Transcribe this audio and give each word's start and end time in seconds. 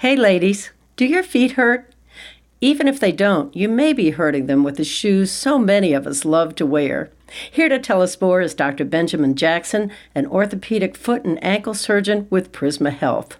Hey, 0.00 0.14
ladies, 0.14 0.72
do 0.96 1.06
your 1.06 1.22
feet 1.22 1.52
hurt? 1.52 1.94
Even 2.60 2.86
if 2.86 3.00
they 3.00 3.12
don't, 3.12 3.56
you 3.56 3.66
may 3.66 3.94
be 3.94 4.10
hurting 4.10 4.44
them 4.44 4.62
with 4.62 4.76
the 4.76 4.84
shoes 4.84 5.30
so 5.30 5.58
many 5.58 5.94
of 5.94 6.06
us 6.06 6.26
love 6.26 6.54
to 6.56 6.66
wear. 6.66 7.08
Here 7.50 7.70
to 7.70 7.78
tell 7.78 8.02
us 8.02 8.20
more 8.20 8.42
is 8.42 8.52
Dr. 8.52 8.84
Benjamin 8.84 9.34
Jackson, 9.34 9.90
an 10.14 10.26
orthopedic 10.26 10.98
foot 10.98 11.24
and 11.24 11.42
ankle 11.42 11.72
surgeon 11.72 12.26
with 12.28 12.52
Prisma 12.52 12.92
Health. 12.92 13.38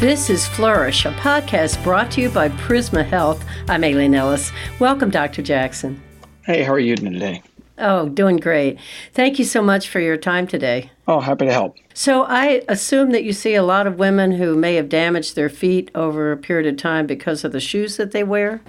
This 0.00 0.28
is 0.28 0.48
Flourish, 0.48 1.04
a 1.04 1.12
podcast 1.12 1.80
brought 1.84 2.10
to 2.10 2.20
you 2.20 2.28
by 2.28 2.48
Prisma 2.48 3.06
Health. 3.06 3.44
I'm 3.68 3.84
Aileen 3.84 4.16
Ellis. 4.16 4.50
Welcome, 4.80 5.10
Dr. 5.10 5.42
Jackson. 5.42 6.02
Hey, 6.44 6.64
how 6.64 6.72
are 6.72 6.80
you 6.80 6.96
doing 6.96 7.12
today? 7.12 7.44
Oh, 7.78 8.08
doing 8.08 8.36
great. 8.38 8.78
Thank 9.12 9.38
you 9.38 9.44
so 9.44 9.62
much 9.62 9.88
for 9.88 10.00
your 10.00 10.16
time 10.16 10.46
today. 10.46 10.90
Oh, 11.06 11.20
happy 11.20 11.44
to 11.46 11.52
help. 11.52 11.76
So, 11.94 12.22
I 12.22 12.62
assume 12.68 13.10
that 13.10 13.24
you 13.24 13.32
see 13.32 13.54
a 13.54 13.62
lot 13.62 13.86
of 13.86 13.98
women 13.98 14.32
who 14.32 14.56
may 14.56 14.76
have 14.76 14.88
damaged 14.88 15.36
their 15.36 15.50
feet 15.50 15.90
over 15.94 16.32
a 16.32 16.36
period 16.36 16.66
of 16.66 16.78
time 16.78 17.06
because 17.06 17.44
of 17.44 17.52
the 17.52 17.60
shoes 17.60 17.96
that 17.98 18.12
they 18.12 18.24
wear? 18.24 18.62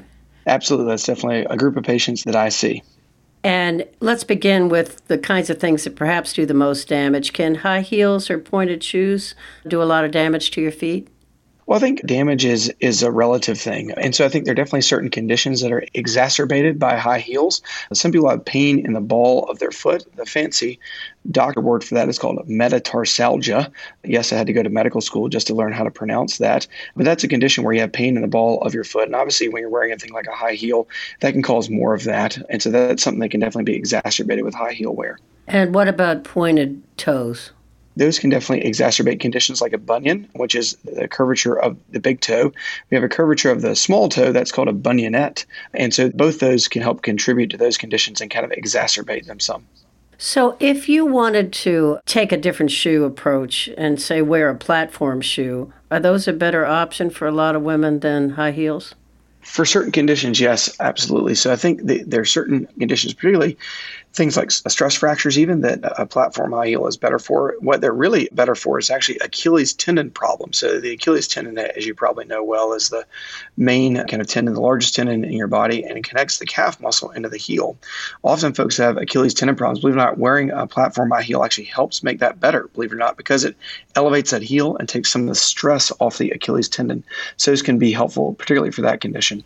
Absolutely. 0.45 0.91
That's 0.91 1.05
definitely 1.05 1.45
a 1.49 1.57
group 1.57 1.77
of 1.77 1.83
patients 1.83 2.23
that 2.23 2.35
I 2.35 2.49
see. 2.49 2.83
And 3.43 3.85
let's 4.01 4.23
begin 4.23 4.67
with 4.67 5.05
the 5.07 5.17
kinds 5.17 5.49
of 5.49 5.59
things 5.59 5.83
that 5.83 5.95
perhaps 5.95 6.33
do 6.33 6.45
the 6.45 6.53
most 6.53 6.89
damage. 6.89 7.33
Can 7.33 7.55
high 7.55 7.81
heels 7.81 8.29
or 8.29 8.39
pointed 8.39 8.83
shoes 8.83 9.35
do 9.67 9.81
a 9.81 9.85
lot 9.85 10.03
of 10.03 10.11
damage 10.11 10.51
to 10.51 10.61
your 10.61 10.71
feet? 10.71 11.07
Well, 11.67 11.75
I 11.75 11.81
think 11.81 12.05
damage 12.05 12.45
is 12.45 12.73
is 12.79 13.03
a 13.03 13.11
relative 13.11 13.59
thing, 13.59 13.91
and 13.91 14.15
so 14.15 14.23
I 14.25 14.29
think 14.29 14.45
there 14.45 14.53
are 14.53 14.55
definitely 14.55 14.83
certain 14.83 15.09
conditions 15.09 15.59
that 15.59 15.71
are 15.73 15.83
exacerbated 15.93 16.79
by 16.79 16.95
high 16.95 17.19
heels. 17.19 17.61
Some 17.91 18.13
people 18.13 18.29
have 18.29 18.45
pain 18.45 18.85
in 18.85 18.93
the 18.93 19.01
ball 19.01 19.43
of 19.49 19.59
their 19.59 19.71
foot. 19.71 20.05
The 20.15 20.25
fancy 20.25 20.79
doctor 21.29 21.59
word 21.59 21.83
for 21.83 21.95
that 21.95 22.07
is 22.07 22.17
called 22.17 22.37
metatarsalgia. 22.47 23.69
Yes, 24.05 24.31
I 24.31 24.37
had 24.37 24.47
to 24.47 24.53
go 24.53 24.63
to 24.63 24.69
medical 24.69 25.01
school 25.01 25.27
just 25.27 25.45
to 25.47 25.53
learn 25.53 25.73
how 25.73 25.83
to 25.83 25.91
pronounce 25.91 26.37
that, 26.37 26.65
but 26.95 27.03
that's 27.03 27.25
a 27.25 27.27
condition 27.27 27.65
where 27.65 27.73
you 27.73 27.81
have 27.81 27.91
pain 27.91 28.15
in 28.15 28.21
the 28.21 28.29
ball 28.29 28.61
of 28.61 28.73
your 28.73 28.85
foot, 28.85 29.07
and 29.07 29.15
obviously 29.15 29.49
when 29.49 29.59
you're 29.59 29.69
wearing 29.69 29.91
anything 29.91 30.13
like 30.13 30.27
a 30.27 30.31
high 30.31 30.53
heel, 30.53 30.87
that 31.19 31.33
can 31.33 31.41
cause 31.41 31.69
more 31.69 31.93
of 31.93 32.05
that, 32.05 32.37
and 32.49 32.61
so 32.61 32.71
that's 32.71 33.03
something 33.03 33.19
that 33.19 33.31
can 33.31 33.41
definitely 33.41 33.69
be 33.69 33.75
exacerbated 33.75 34.45
with 34.45 34.53
high 34.53 34.71
heel 34.71 34.95
wear. 34.95 35.19
And 35.47 35.75
what 35.75 35.89
about 35.89 36.23
pointed 36.23 36.81
toes? 36.95 37.51
Those 37.97 38.19
can 38.19 38.29
definitely 38.29 38.69
exacerbate 38.69 39.19
conditions 39.19 39.61
like 39.61 39.73
a 39.73 39.77
bunion, 39.77 40.29
which 40.35 40.55
is 40.55 40.77
the 40.83 41.07
curvature 41.07 41.59
of 41.59 41.77
the 41.89 41.99
big 41.99 42.21
toe. 42.21 42.51
We 42.89 42.95
have 42.95 43.03
a 43.03 43.09
curvature 43.09 43.51
of 43.51 43.61
the 43.61 43.75
small 43.75 44.09
toe 44.09 44.31
that's 44.31 44.51
called 44.51 44.67
a 44.67 44.73
bunionette. 44.73 45.45
And 45.73 45.93
so 45.93 46.09
both 46.09 46.39
those 46.39 46.67
can 46.67 46.81
help 46.81 47.01
contribute 47.01 47.49
to 47.51 47.57
those 47.57 47.77
conditions 47.77 48.21
and 48.21 48.31
kind 48.31 48.45
of 48.45 48.51
exacerbate 48.51 49.25
them 49.25 49.39
some. 49.39 49.65
So, 50.19 50.57
if 50.59 50.89
you 50.89 51.05
wanted 51.05 51.53
to 51.53 51.99
take 52.07 52.31
a 52.31 52.37
different 52.37 52.71
shoe 52.71 53.03
approach 53.03 53.69
and 53.77 54.01
say 54.01 54.23
wear 54.23 54.49
a 54.49 54.55
platform 54.55 55.21
shoe, 55.21 55.71
are 55.91 55.99
those 55.99 56.27
a 56.27 56.33
better 56.33 56.65
option 56.65 57.11
for 57.11 57.27
a 57.27 57.31
lot 57.31 57.55
of 57.55 57.61
women 57.61 57.99
than 57.99 58.31
high 58.31 58.51
heels? 58.51 58.95
For 59.41 59.63
certain 59.63 59.91
conditions, 59.91 60.39
yes, 60.39 60.75
absolutely. 60.79 61.35
So 61.35 61.53
I 61.53 61.55
think 61.55 61.81
there 61.83 62.21
are 62.21 62.25
certain 62.25 62.65
conditions, 62.79 63.13
particularly 63.13 63.57
things 64.17 64.35
like 64.35 64.49
stress 64.49 64.95
fractures, 64.95 65.37
even 65.37 65.61
that 65.61 65.79
a 65.83 66.05
platform 66.07 66.51
high 66.51 66.67
heel 66.67 66.87
is 66.87 66.97
better 66.97 67.19
for. 67.19 67.55
What 67.59 67.81
they're 67.81 67.93
really 67.93 68.27
better 68.31 68.55
for 68.55 68.79
is 68.79 68.89
actually 68.89 69.19
Achilles 69.19 69.73
tendon 69.73 70.09
problems. 70.09 70.57
So 70.57 70.79
the 70.79 70.93
Achilles 70.93 71.27
tendon, 71.27 71.59
as 71.59 71.85
you 71.85 71.93
probably 71.93 72.25
know 72.25 72.43
well, 72.43 72.73
is 72.73 72.89
the 72.89 73.05
main 73.55 73.95
kind 74.07 74.19
of 74.19 74.27
tendon, 74.27 74.55
the 74.55 74.61
largest 74.61 74.95
tendon 74.95 75.23
in 75.23 75.33
your 75.33 75.47
body, 75.47 75.83
and 75.83 75.99
it 75.99 76.03
connects 76.03 76.39
the 76.39 76.47
calf 76.47 76.81
muscle 76.81 77.11
into 77.11 77.29
the 77.29 77.37
heel. 77.37 77.77
Often 78.23 78.55
folks 78.55 78.75
have 78.77 78.97
Achilles 78.97 79.35
tendon 79.35 79.55
problems. 79.55 79.81
Believe 79.81 79.95
it 79.95 79.99
or 79.99 80.05
not, 80.05 80.17
wearing 80.17 80.49
a 80.49 80.65
platform 80.65 81.11
high 81.11 81.21
heel 81.21 81.43
actually 81.43 81.65
helps 81.65 82.01
make 82.01 82.19
that 82.19 82.39
better, 82.39 82.69
believe 82.73 82.91
it 82.91 82.95
or 82.95 82.97
not, 82.97 83.17
because 83.17 83.43
it 83.43 83.55
elevates 83.95 84.31
that 84.31 84.41
heel 84.41 84.75
and 84.77 84.89
takes 84.89 85.11
some 85.11 85.21
of 85.21 85.27
the 85.27 85.35
stress 85.35 85.91
off 85.99 86.17
the 86.17 86.31
Achilles 86.31 86.67
tendon. 86.67 87.03
So 87.37 87.51
this 87.51 87.61
can 87.61 87.77
be 87.77 87.91
helpful, 87.91 88.33
particularly 88.33 88.71
for 88.71 88.81
that 88.81 88.99
condition. 88.99 89.43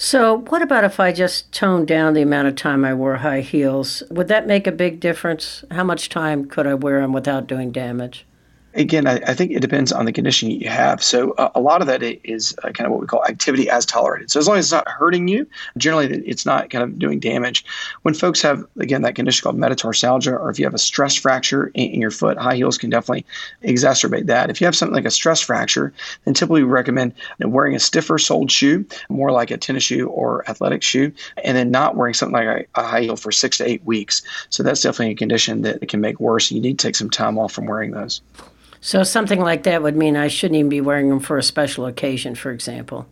So, 0.00 0.44
what 0.48 0.62
about 0.62 0.84
if 0.84 1.00
I 1.00 1.10
just 1.10 1.50
toned 1.50 1.88
down 1.88 2.14
the 2.14 2.22
amount 2.22 2.46
of 2.46 2.54
time 2.54 2.84
I 2.84 2.94
wore 2.94 3.16
high 3.16 3.40
heels? 3.40 4.04
Would 4.12 4.28
that 4.28 4.46
make 4.46 4.68
a 4.68 4.72
big 4.72 5.00
difference? 5.00 5.64
How 5.72 5.82
much 5.82 6.08
time 6.08 6.44
could 6.44 6.68
I 6.68 6.74
wear 6.74 7.00
them 7.00 7.12
without 7.12 7.48
doing 7.48 7.72
damage? 7.72 8.24
Again, 8.74 9.06
I, 9.06 9.14
I, 9.26 9.34
think 9.34 9.52
it 9.52 9.60
depends 9.60 9.92
on 9.92 10.04
the 10.04 10.12
condition 10.12 10.50
you 10.50 10.68
have. 10.68 11.02
So 11.02 11.32
uh, 11.32 11.50
a 11.54 11.60
lot 11.60 11.80
of 11.80 11.86
that 11.86 12.02
is 12.02 12.54
uh, 12.62 12.70
kind 12.70 12.86
of 12.86 12.92
what 12.92 13.00
we 13.00 13.06
call 13.06 13.24
activity 13.24 13.68
as 13.70 13.86
tolerated. 13.86 14.30
So 14.30 14.38
as 14.38 14.46
long 14.46 14.58
as 14.58 14.66
it's 14.66 14.72
not 14.72 14.88
hurting 14.88 15.28
you, 15.28 15.46
generally 15.76 16.06
it's 16.26 16.44
not 16.44 16.70
kind 16.70 16.84
of 16.84 16.98
doing 16.98 17.18
damage. 17.18 17.64
When 18.02 18.14
folks 18.14 18.42
have 18.42 18.64
again 18.78 19.02
that 19.02 19.14
condition 19.14 19.42
called 19.42 19.56
metatarsalgia, 19.56 20.32
or 20.32 20.50
if 20.50 20.58
you 20.58 20.64
have 20.64 20.74
a 20.74 20.78
stress 20.78 21.14
fracture 21.14 21.68
in, 21.68 21.90
in 21.90 22.00
your 22.00 22.10
foot, 22.10 22.38
high 22.38 22.56
heels 22.56 22.78
can 22.78 22.90
definitely 22.90 23.24
exacerbate 23.62 24.26
that. 24.26 24.50
If 24.50 24.60
you 24.60 24.66
have 24.66 24.76
something 24.76 24.94
like 24.94 25.06
a 25.06 25.10
stress 25.10 25.40
fracture, 25.40 25.92
then 26.24 26.34
typically 26.34 26.62
we 26.62 26.70
recommend 26.70 27.14
you 27.38 27.46
know, 27.46 27.48
wearing 27.48 27.74
a 27.74 27.80
stiffer 27.80 28.18
soled 28.18 28.50
shoe, 28.50 28.84
more 29.08 29.32
like 29.32 29.50
a 29.50 29.56
tennis 29.56 29.84
shoe 29.84 30.08
or 30.08 30.48
athletic 30.48 30.82
shoe, 30.82 31.12
and 31.42 31.56
then 31.56 31.70
not 31.70 31.96
wearing 31.96 32.14
something 32.14 32.34
like 32.34 32.68
a, 32.74 32.80
a 32.80 32.84
high 32.84 33.02
heel 33.02 33.16
for 33.16 33.32
six 33.32 33.58
to 33.58 33.68
eight 33.68 33.84
weeks. 33.84 34.22
So 34.50 34.62
that's 34.62 34.82
definitely 34.82 35.12
a 35.12 35.16
condition 35.16 35.62
that 35.62 35.88
can 35.88 36.00
make 36.00 36.20
worse. 36.20 36.50
You 36.50 36.60
need 36.60 36.78
to 36.78 36.86
take 36.86 36.96
some 36.96 37.10
time 37.10 37.38
off 37.38 37.52
from 37.52 37.66
wearing 37.66 37.92
those. 37.92 38.20
So 38.80 39.02
something 39.02 39.40
like 39.40 39.64
that 39.64 39.82
would 39.82 39.96
mean 39.96 40.16
I 40.16 40.28
shouldn't 40.28 40.58
even 40.58 40.68
be 40.68 40.80
wearing 40.80 41.08
them 41.08 41.20
for 41.20 41.38
a 41.38 41.42
special 41.42 41.86
occasion, 41.86 42.34
for 42.34 42.50
example. 42.50 43.06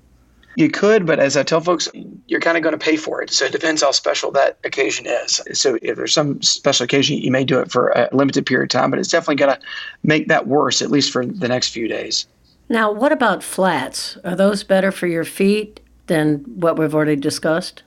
You 0.56 0.70
could, 0.70 1.04
but 1.04 1.18
as 1.18 1.36
I 1.36 1.42
tell 1.42 1.60
folks, 1.60 1.86
you're 2.28 2.40
kind 2.40 2.56
of 2.56 2.62
going 2.62 2.72
to 2.72 2.82
pay 2.82 2.96
for 2.96 3.20
it. 3.20 3.30
So 3.30 3.44
it 3.44 3.52
depends 3.52 3.82
how 3.82 3.90
special 3.90 4.30
that 4.32 4.56
occasion 4.64 5.06
is. 5.06 5.42
So 5.52 5.78
if 5.82 5.96
there's 5.96 6.14
some 6.14 6.40
special 6.40 6.84
occasion, 6.84 7.18
you 7.18 7.30
may 7.30 7.44
do 7.44 7.60
it 7.60 7.70
for 7.70 7.88
a 7.90 8.08
limited 8.12 8.46
period 8.46 8.64
of 8.74 8.80
time, 8.80 8.90
but 8.90 8.98
it's 8.98 9.10
definitely 9.10 9.36
going 9.36 9.54
to 9.54 9.60
make 10.02 10.28
that 10.28 10.46
worse, 10.46 10.80
at 10.80 10.90
least 10.90 11.12
for 11.12 11.26
the 11.26 11.48
next 11.48 11.70
few 11.70 11.88
days. 11.88 12.26
Now, 12.70 12.90
what 12.90 13.12
about 13.12 13.42
flats? 13.42 14.16
Are 14.24 14.34
those 14.34 14.64
better 14.64 14.90
for 14.90 15.06
your 15.06 15.24
feet 15.24 15.80
than 16.06 16.38
what 16.38 16.78
we've 16.78 16.94
already 16.94 17.16
discussed? 17.16 17.82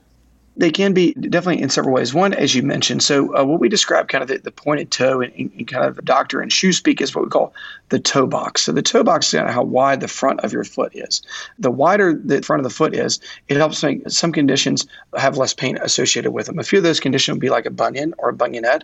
They 0.59 0.71
can 0.71 0.93
be 0.93 1.13
definitely 1.13 1.61
in 1.61 1.69
several 1.69 1.95
ways. 1.95 2.13
One, 2.13 2.33
as 2.33 2.53
you 2.53 2.63
mentioned, 2.63 3.01
so 3.01 3.33
uh, 3.33 3.45
what 3.45 3.61
we 3.61 3.69
describe 3.69 4.09
kind 4.09 4.21
of 4.21 4.27
the, 4.27 4.39
the 4.39 4.51
pointed 4.51 4.91
toe 4.91 5.21
and, 5.21 5.33
in, 5.33 5.65
kind 5.65 5.85
of 5.85 5.95
the 5.95 6.01
doctor 6.01 6.41
and 6.41 6.51
shoe 6.51 6.73
speak 6.73 6.99
is 6.99 7.15
what 7.15 7.23
we 7.23 7.29
call 7.29 7.53
the 7.87 7.99
toe 7.99 8.27
box. 8.27 8.63
So 8.63 8.73
the 8.73 8.81
toe 8.81 9.01
box 9.01 9.27
is 9.27 9.37
kind 9.37 9.47
of 9.47 9.55
how 9.55 9.63
wide 9.63 10.01
the 10.01 10.09
front 10.09 10.41
of 10.41 10.51
your 10.51 10.65
foot 10.65 10.91
is. 10.93 11.21
The 11.59 11.71
wider 11.71 12.13
the 12.13 12.41
front 12.41 12.59
of 12.59 12.65
the 12.65 12.75
foot 12.75 12.93
is, 12.93 13.21
it 13.47 13.55
helps 13.55 13.81
make 13.81 14.09
some 14.09 14.33
conditions 14.33 14.85
have 15.15 15.37
less 15.37 15.53
pain 15.53 15.77
associated 15.77 16.31
with 16.31 16.47
them. 16.47 16.59
A 16.59 16.63
few 16.63 16.79
of 16.79 16.83
those 16.83 16.99
conditions 16.99 17.35
would 17.35 17.41
be 17.41 17.49
like 17.49 17.65
a 17.65 17.71
bunion 17.71 18.13
or 18.17 18.29
a 18.29 18.33
bunionette. 18.33 18.81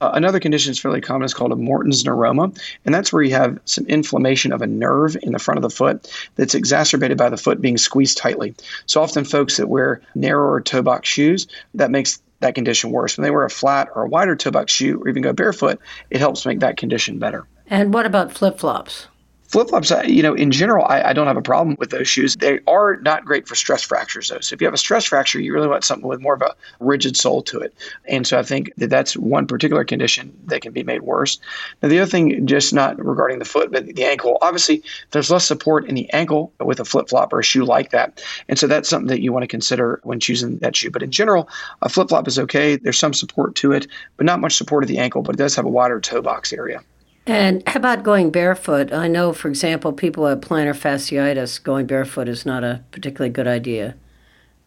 Uh, 0.00 0.10
another 0.14 0.40
condition 0.40 0.72
is 0.72 0.80
fairly 0.80 1.00
common 1.00 1.24
is 1.24 1.34
called 1.34 1.52
a 1.52 1.56
Morton's 1.56 2.02
neuroma, 2.02 2.58
and 2.84 2.92
that's 2.92 3.12
where 3.12 3.22
you 3.22 3.34
have 3.34 3.60
some 3.64 3.86
inflammation 3.86 4.52
of 4.52 4.60
a 4.60 4.66
nerve 4.66 5.16
in 5.22 5.30
the 5.30 5.38
front 5.38 5.58
of 5.58 5.62
the 5.62 5.70
foot 5.70 6.12
that's 6.34 6.56
exacerbated 6.56 7.16
by 7.16 7.28
the 7.28 7.36
foot 7.36 7.60
being 7.60 7.78
squeezed 7.78 8.18
tightly. 8.18 8.56
So 8.86 9.00
often 9.00 9.24
folks 9.24 9.58
that 9.58 9.68
wear 9.68 10.00
narrower 10.16 10.60
toe 10.60 10.82
box 10.82 11.11
shoes, 11.12 11.46
that 11.74 11.90
makes 11.90 12.20
that 12.40 12.54
condition 12.54 12.90
worse. 12.90 13.16
When 13.16 13.22
they 13.22 13.30
wear 13.30 13.44
a 13.44 13.50
flat 13.50 13.88
or 13.94 14.02
a 14.02 14.08
wider 14.08 14.34
toe 14.34 14.50
box 14.50 14.72
shoe 14.72 15.00
or 15.00 15.08
even 15.08 15.22
go 15.22 15.32
barefoot, 15.32 15.78
it 16.10 16.18
helps 16.18 16.44
make 16.44 16.60
that 16.60 16.76
condition 16.76 17.18
better. 17.18 17.46
And 17.68 17.94
what 17.94 18.06
about 18.06 18.32
flip 18.32 18.58
flops? 18.58 19.06
Flip 19.52 19.68
flops, 19.68 19.92
you 20.06 20.22
know, 20.22 20.32
in 20.32 20.50
general, 20.50 20.86
I, 20.86 21.10
I, 21.10 21.12
don't 21.12 21.26
have 21.26 21.36
a 21.36 21.42
problem 21.42 21.76
with 21.78 21.90
those 21.90 22.08
shoes. 22.08 22.36
They 22.36 22.60
are 22.66 22.96
not 23.02 23.26
great 23.26 23.46
for 23.46 23.54
stress 23.54 23.82
fractures, 23.82 24.30
though. 24.30 24.40
So 24.40 24.54
if 24.54 24.62
you 24.62 24.66
have 24.66 24.72
a 24.72 24.78
stress 24.78 25.04
fracture, 25.04 25.40
you 25.40 25.52
really 25.52 25.68
want 25.68 25.84
something 25.84 26.08
with 26.08 26.22
more 26.22 26.32
of 26.32 26.40
a 26.40 26.54
rigid 26.80 27.18
sole 27.18 27.42
to 27.42 27.60
it. 27.60 27.74
And 28.06 28.26
so 28.26 28.38
I 28.38 28.44
think 28.44 28.72
that 28.78 28.88
that's 28.88 29.14
one 29.14 29.46
particular 29.46 29.84
condition 29.84 30.34
that 30.46 30.62
can 30.62 30.72
be 30.72 30.82
made 30.82 31.02
worse. 31.02 31.38
Now, 31.82 31.90
the 31.90 31.98
other 31.98 32.10
thing, 32.10 32.46
just 32.46 32.72
not 32.72 32.98
regarding 33.04 33.40
the 33.40 33.44
foot, 33.44 33.70
but 33.70 33.84
the 33.84 34.04
ankle, 34.06 34.38
obviously, 34.40 34.82
there's 35.10 35.30
less 35.30 35.44
support 35.44 35.84
in 35.86 35.96
the 35.96 36.10
ankle 36.14 36.50
with 36.58 36.80
a 36.80 36.84
flip 36.86 37.10
flop 37.10 37.30
or 37.34 37.40
a 37.40 37.44
shoe 37.44 37.66
like 37.66 37.90
that. 37.90 38.24
And 38.48 38.58
so 38.58 38.66
that's 38.66 38.88
something 38.88 39.08
that 39.08 39.20
you 39.20 39.34
want 39.34 39.42
to 39.42 39.48
consider 39.48 40.00
when 40.02 40.18
choosing 40.18 40.60
that 40.60 40.76
shoe. 40.76 40.90
But 40.90 41.02
in 41.02 41.10
general, 41.10 41.50
a 41.82 41.90
flip 41.90 42.08
flop 42.08 42.26
is 42.26 42.38
okay. 42.38 42.76
There's 42.76 42.98
some 42.98 43.12
support 43.12 43.54
to 43.56 43.72
it, 43.72 43.86
but 44.16 44.24
not 44.24 44.40
much 44.40 44.56
support 44.56 44.82
at 44.82 44.88
the 44.88 44.96
ankle, 44.96 45.20
but 45.20 45.34
it 45.34 45.38
does 45.38 45.54
have 45.56 45.66
a 45.66 45.68
wider 45.68 46.00
toe 46.00 46.22
box 46.22 46.54
area. 46.54 46.82
And 47.26 47.62
how 47.68 47.78
about 47.78 48.02
going 48.02 48.30
barefoot? 48.30 48.92
I 48.92 49.06
know, 49.06 49.32
for 49.32 49.48
example, 49.48 49.92
people 49.92 50.24
with 50.24 50.40
plantar 50.40 50.74
fasciitis, 50.74 51.62
going 51.62 51.86
barefoot 51.86 52.28
is 52.28 52.44
not 52.44 52.64
a 52.64 52.82
particularly 52.90 53.30
good 53.30 53.46
idea. 53.46 53.94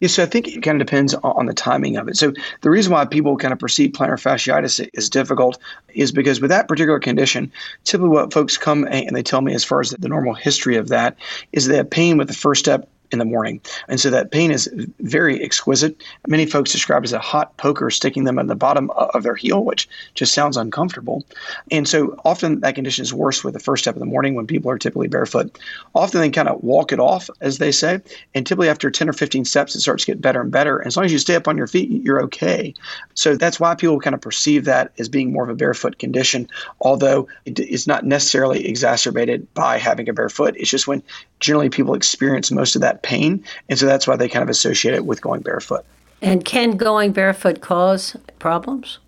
Yeah, 0.00 0.08
so 0.08 0.22
I 0.22 0.26
think 0.26 0.48
it 0.48 0.62
kind 0.62 0.80
of 0.80 0.86
depends 0.86 1.14
on 1.14 1.46
the 1.46 1.54
timing 1.54 1.96
of 1.96 2.06
it. 2.08 2.16
So 2.16 2.32
the 2.60 2.68
reason 2.68 2.92
why 2.92 3.06
people 3.06 3.36
kind 3.38 3.52
of 3.52 3.58
perceive 3.58 3.92
plantar 3.92 4.20
fasciitis 4.20 4.88
is 4.92 5.08
difficult 5.08 5.58
is 5.94 6.12
because 6.12 6.40
with 6.40 6.50
that 6.50 6.68
particular 6.68 7.00
condition, 7.00 7.50
typically 7.84 8.10
what 8.10 8.32
folks 8.32 8.58
come 8.58 8.86
and 8.90 9.16
they 9.16 9.22
tell 9.22 9.40
me 9.40 9.54
as 9.54 9.64
far 9.64 9.80
as 9.80 9.90
the 9.90 10.08
normal 10.08 10.34
history 10.34 10.76
of 10.76 10.88
that 10.88 11.16
is 11.52 11.66
they 11.66 11.76
have 11.76 11.88
pain 11.88 12.18
with 12.18 12.28
the 12.28 12.34
first 12.34 12.60
step 12.60 12.90
in 13.12 13.18
the 13.18 13.24
morning. 13.24 13.60
And 13.88 14.00
so 14.00 14.10
that 14.10 14.30
pain 14.30 14.50
is 14.50 14.68
very 15.00 15.42
exquisite. 15.42 16.02
Many 16.26 16.46
folks 16.46 16.72
describe 16.72 17.02
it 17.02 17.06
as 17.06 17.12
a 17.12 17.18
hot 17.18 17.56
poker 17.56 17.90
sticking 17.90 18.24
them 18.24 18.38
at 18.38 18.46
the 18.46 18.54
bottom 18.54 18.90
of 18.90 19.22
their 19.22 19.34
heel, 19.34 19.64
which 19.64 19.88
just 20.14 20.34
sounds 20.34 20.56
uncomfortable. 20.56 21.24
And 21.70 21.88
so 21.88 22.20
often 22.24 22.60
that 22.60 22.74
condition 22.74 23.02
is 23.02 23.14
worse 23.14 23.44
with 23.44 23.54
the 23.54 23.60
first 23.60 23.84
step 23.84 23.94
of 23.94 24.00
the 24.00 24.06
morning 24.06 24.34
when 24.34 24.46
people 24.46 24.70
are 24.70 24.78
typically 24.78 25.08
barefoot. 25.08 25.58
Often 25.94 26.20
they 26.20 26.30
kind 26.30 26.48
of 26.48 26.62
walk 26.62 26.92
it 26.92 27.00
off, 27.00 27.30
as 27.40 27.58
they 27.58 27.72
say. 27.72 28.00
And 28.34 28.46
typically 28.46 28.68
after 28.68 28.90
10 28.90 29.08
or 29.08 29.12
15 29.12 29.44
steps, 29.44 29.74
it 29.74 29.80
starts 29.80 30.04
to 30.04 30.12
get 30.12 30.20
better 30.20 30.40
and 30.40 30.50
better. 30.50 30.78
And 30.78 30.86
as 30.86 30.96
long 30.96 31.04
as 31.04 31.12
you 31.12 31.18
stay 31.18 31.34
up 31.34 31.48
on 31.48 31.56
your 31.56 31.66
feet, 31.66 31.90
you're 32.02 32.22
okay. 32.22 32.74
So 33.14 33.36
that's 33.36 33.60
why 33.60 33.74
people 33.74 34.00
kind 34.00 34.14
of 34.14 34.20
perceive 34.20 34.64
that 34.64 34.92
as 34.98 35.08
being 35.08 35.32
more 35.32 35.44
of 35.44 35.50
a 35.50 35.54
barefoot 35.54 35.98
condition, 35.98 36.48
although 36.80 37.28
it's 37.44 37.86
not 37.86 38.04
necessarily 38.04 38.66
exacerbated 38.66 39.52
by 39.54 39.78
having 39.78 40.08
a 40.08 40.12
barefoot. 40.12 40.56
It's 40.56 40.70
just 40.70 40.86
when 40.86 41.02
generally 41.40 41.70
people 41.70 41.94
experience 41.94 42.50
most 42.50 42.74
of 42.74 42.80
that 42.82 42.95
pain. 43.02 43.44
And 43.68 43.78
so 43.78 43.86
that's 43.86 44.06
why 44.06 44.16
they 44.16 44.28
kind 44.28 44.42
of 44.42 44.48
associate 44.48 44.94
it 44.94 45.06
with 45.06 45.20
going 45.20 45.42
barefoot. 45.42 45.84
And 46.22 46.44
can 46.44 46.76
going 46.76 47.12
barefoot 47.12 47.60
cause 47.60 48.16
problems? 48.38 48.98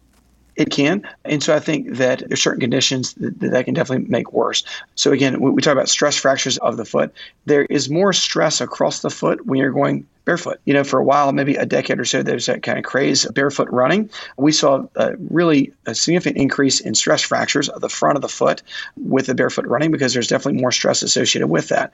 It 0.57 0.71
can. 0.71 1.09
And 1.25 1.41
so 1.41 1.55
I 1.55 1.61
think 1.61 1.97
that 1.97 2.25
there's 2.27 2.43
certain 2.43 2.61
conditions 2.61 3.15
that, 3.15 3.39
that 3.39 3.65
can 3.65 3.75
definitely 3.75 4.09
make 4.09 4.33
worse. 4.33 4.65
So 4.97 5.13
again, 5.13 5.41
we 5.41 5.63
talk 5.63 5.73
about 5.73 5.89
stress 5.89 6.17
fractures 6.17 6.59
of 6.59 6.77
the 6.77 6.85
foot. 6.85 7.15
There 7.47 7.65
is 7.67 7.89
more 7.89 8.13
stress 8.13 8.61
across 8.61 9.01
the 9.01 9.11
foot 9.11 9.47
when 9.47 9.61
you're 9.61 9.71
going 9.71 10.05
barefoot. 10.29 10.61
You 10.67 10.75
know, 10.75 10.85
for 10.85 10.99
a 10.99 11.05
while, 11.05 11.33
maybe 11.33 11.55
a 11.55 11.65
decade 11.65 11.99
or 11.99 12.05
so, 12.05 12.23
there 12.23 12.35
was 12.35 12.45
that 12.45 12.63
kind 12.63 12.77
of 12.77 12.85
craze 12.85 13.25
of 13.25 13.33
barefoot 13.35 13.67
running. 13.71 14.11
We 14.37 14.53
saw 14.53 14.85
a 14.95 15.17
really 15.31 15.73
a 15.87 15.95
significant 15.95 16.37
increase 16.37 16.81
in 16.81 16.95
stress 16.95 17.23
fractures 17.23 17.71
of 17.71 17.81
the 17.81 17.89
front 17.89 18.17
of 18.17 18.21
the 18.21 18.29
foot 18.29 18.63
with 18.99 19.25
the 19.25 19.35
barefoot 19.35 19.67
running 19.67 19.91
because 19.91 20.13
there's 20.13 20.29
definitely 20.29 20.61
more 20.61 20.71
stress 20.71 21.01
associated 21.01 21.47
with 21.47 21.69
that. 21.69 21.93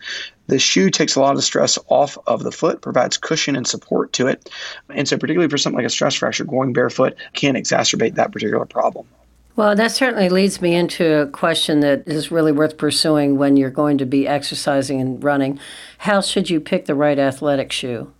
The 0.48 0.58
shoe 0.58 0.90
takes 0.90 1.14
a 1.14 1.20
lot 1.20 1.30
of 1.30 1.36
the 1.36 1.42
stress 1.42 1.78
off 1.86 2.18
of 2.26 2.42
the 2.42 2.50
foot, 2.50 2.82
provides 2.82 3.16
cushion 3.16 3.54
and 3.54 3.68
support 3.68 4.12
to 4.14 4.26
it. 4.26 4.50
And 4.90 5.06
so, 5.06 5.16
particularly 5.16 5.48
for 5.48 5.56
something 5.56 5.78
like 5.78 5.86
a 5.86 5.90
stress 5.90 6.16
fracture, 6.16 6.42
going 6.42 6.72
barefoot 6.72 7.14
can 7.34 7.54
exacerbate 7.54 8.16
that 8.16 8.32
particular 8.32 8.66
problem. 8.66 9.06
Well, 9.56 9.76
that 9.76 9.92
certainly 9.92 10.28
leads 10.28 10.60
me 10.60 10.74
into 10.74 11.20
a 11.20 11.28
question 11.28 11.78
that 11.80 12.08
is 12.08 12.32
really 12.32 12.50
worth 12.50 12.76
pursuing 12.76 13.38
when 13.38 13.56
you're 13.56 13.70
going 13.70 13.98
to 13.98 14.06
be 14.06 14.26
exercising 14.26 15.00
and 15.00 15.22
running. 15.22 15.60
How 15.98 16.20
should 16.20 16.50
you 16.50 16.58
pick 16.58 16.86
the 16.86 16.96
right 16.96 17.16
athletic 17.16 17.70
shoe? 17.70 18.12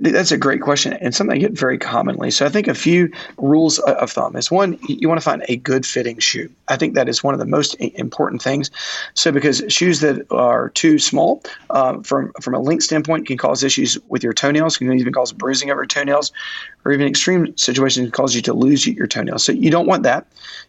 That's 0.00 0.32
a 0.32 0.38
great 0.38 0.60
question 0.60 0.92
and 0.94 1.14
something 1.14 1.36
I 1.36 1.40
get 1.40 1.52
very 1.52 1.78
commonly. 1.78 2.30
So 2.30 2.44
I 2.44 2.48
think 2.48 2.68
a 2.68 2.74
few 2.74 3.12
rules 3.38 3.78
of 3.78 4.10
thumb 4.10 4.36
is 4.36 4.50
one, 4.50 4.78
you 4.88 5.08
want 5.08 5.20
to 5.20 5.24
find 5.24 5.44
a 5.48 5.56
good 5.56 5.86
fitting 5.86 6.18
shoe. 6.18 6.50
I 6.68 6.76
think 6.76 6.94
that 6.94 7.08
is 7.08 7.22
one 7.22 7.34
of 7.34 7.40
the 7.40 7.46
most 7.46 7.74
important 7.74 8.42
things. 8.42 8.70
So 9.14 9.32
because 9.32 9.62
shoes 9.68 10.00
that 10.00 10.26
are 10.30 10.70
too 10.70 10.98
small, 10.98 11.42
um, 11.70 12.02
from 12.02 12.32
from 12.40 12.54
a 12.54 12.60
length 12.60 12.84
standpoint, 12.84 13.26
can 13.26 13.36
cause 13.36 13.62
issues 13.62 13.98
with 14.08 14.22
your 14.22 14.32
toenails, 14.32 14.76
can 14.76 14.92
even 14.92 15.12
cause 15.12 15.32
bruising 15.32 15.70
of 15.70 15.76
your 15.76 15.86
toenails, 15.86 16.32
or 16.84 16.92
even 16.92 17.06
extreme 17.06 17.56
situations 17.56 18.06
can 18.06 18.12
cause 18.12 18.34
you 18.34 18.42
to 18.42 18.54
lose 18.54 18.86
your 18.86 19.06
toenails. 19.06 19.44
So 19.44 19.52
you 19.52 19.70
don't 19.70 19.86
want 19.86 20.02
that. 20.04 20.26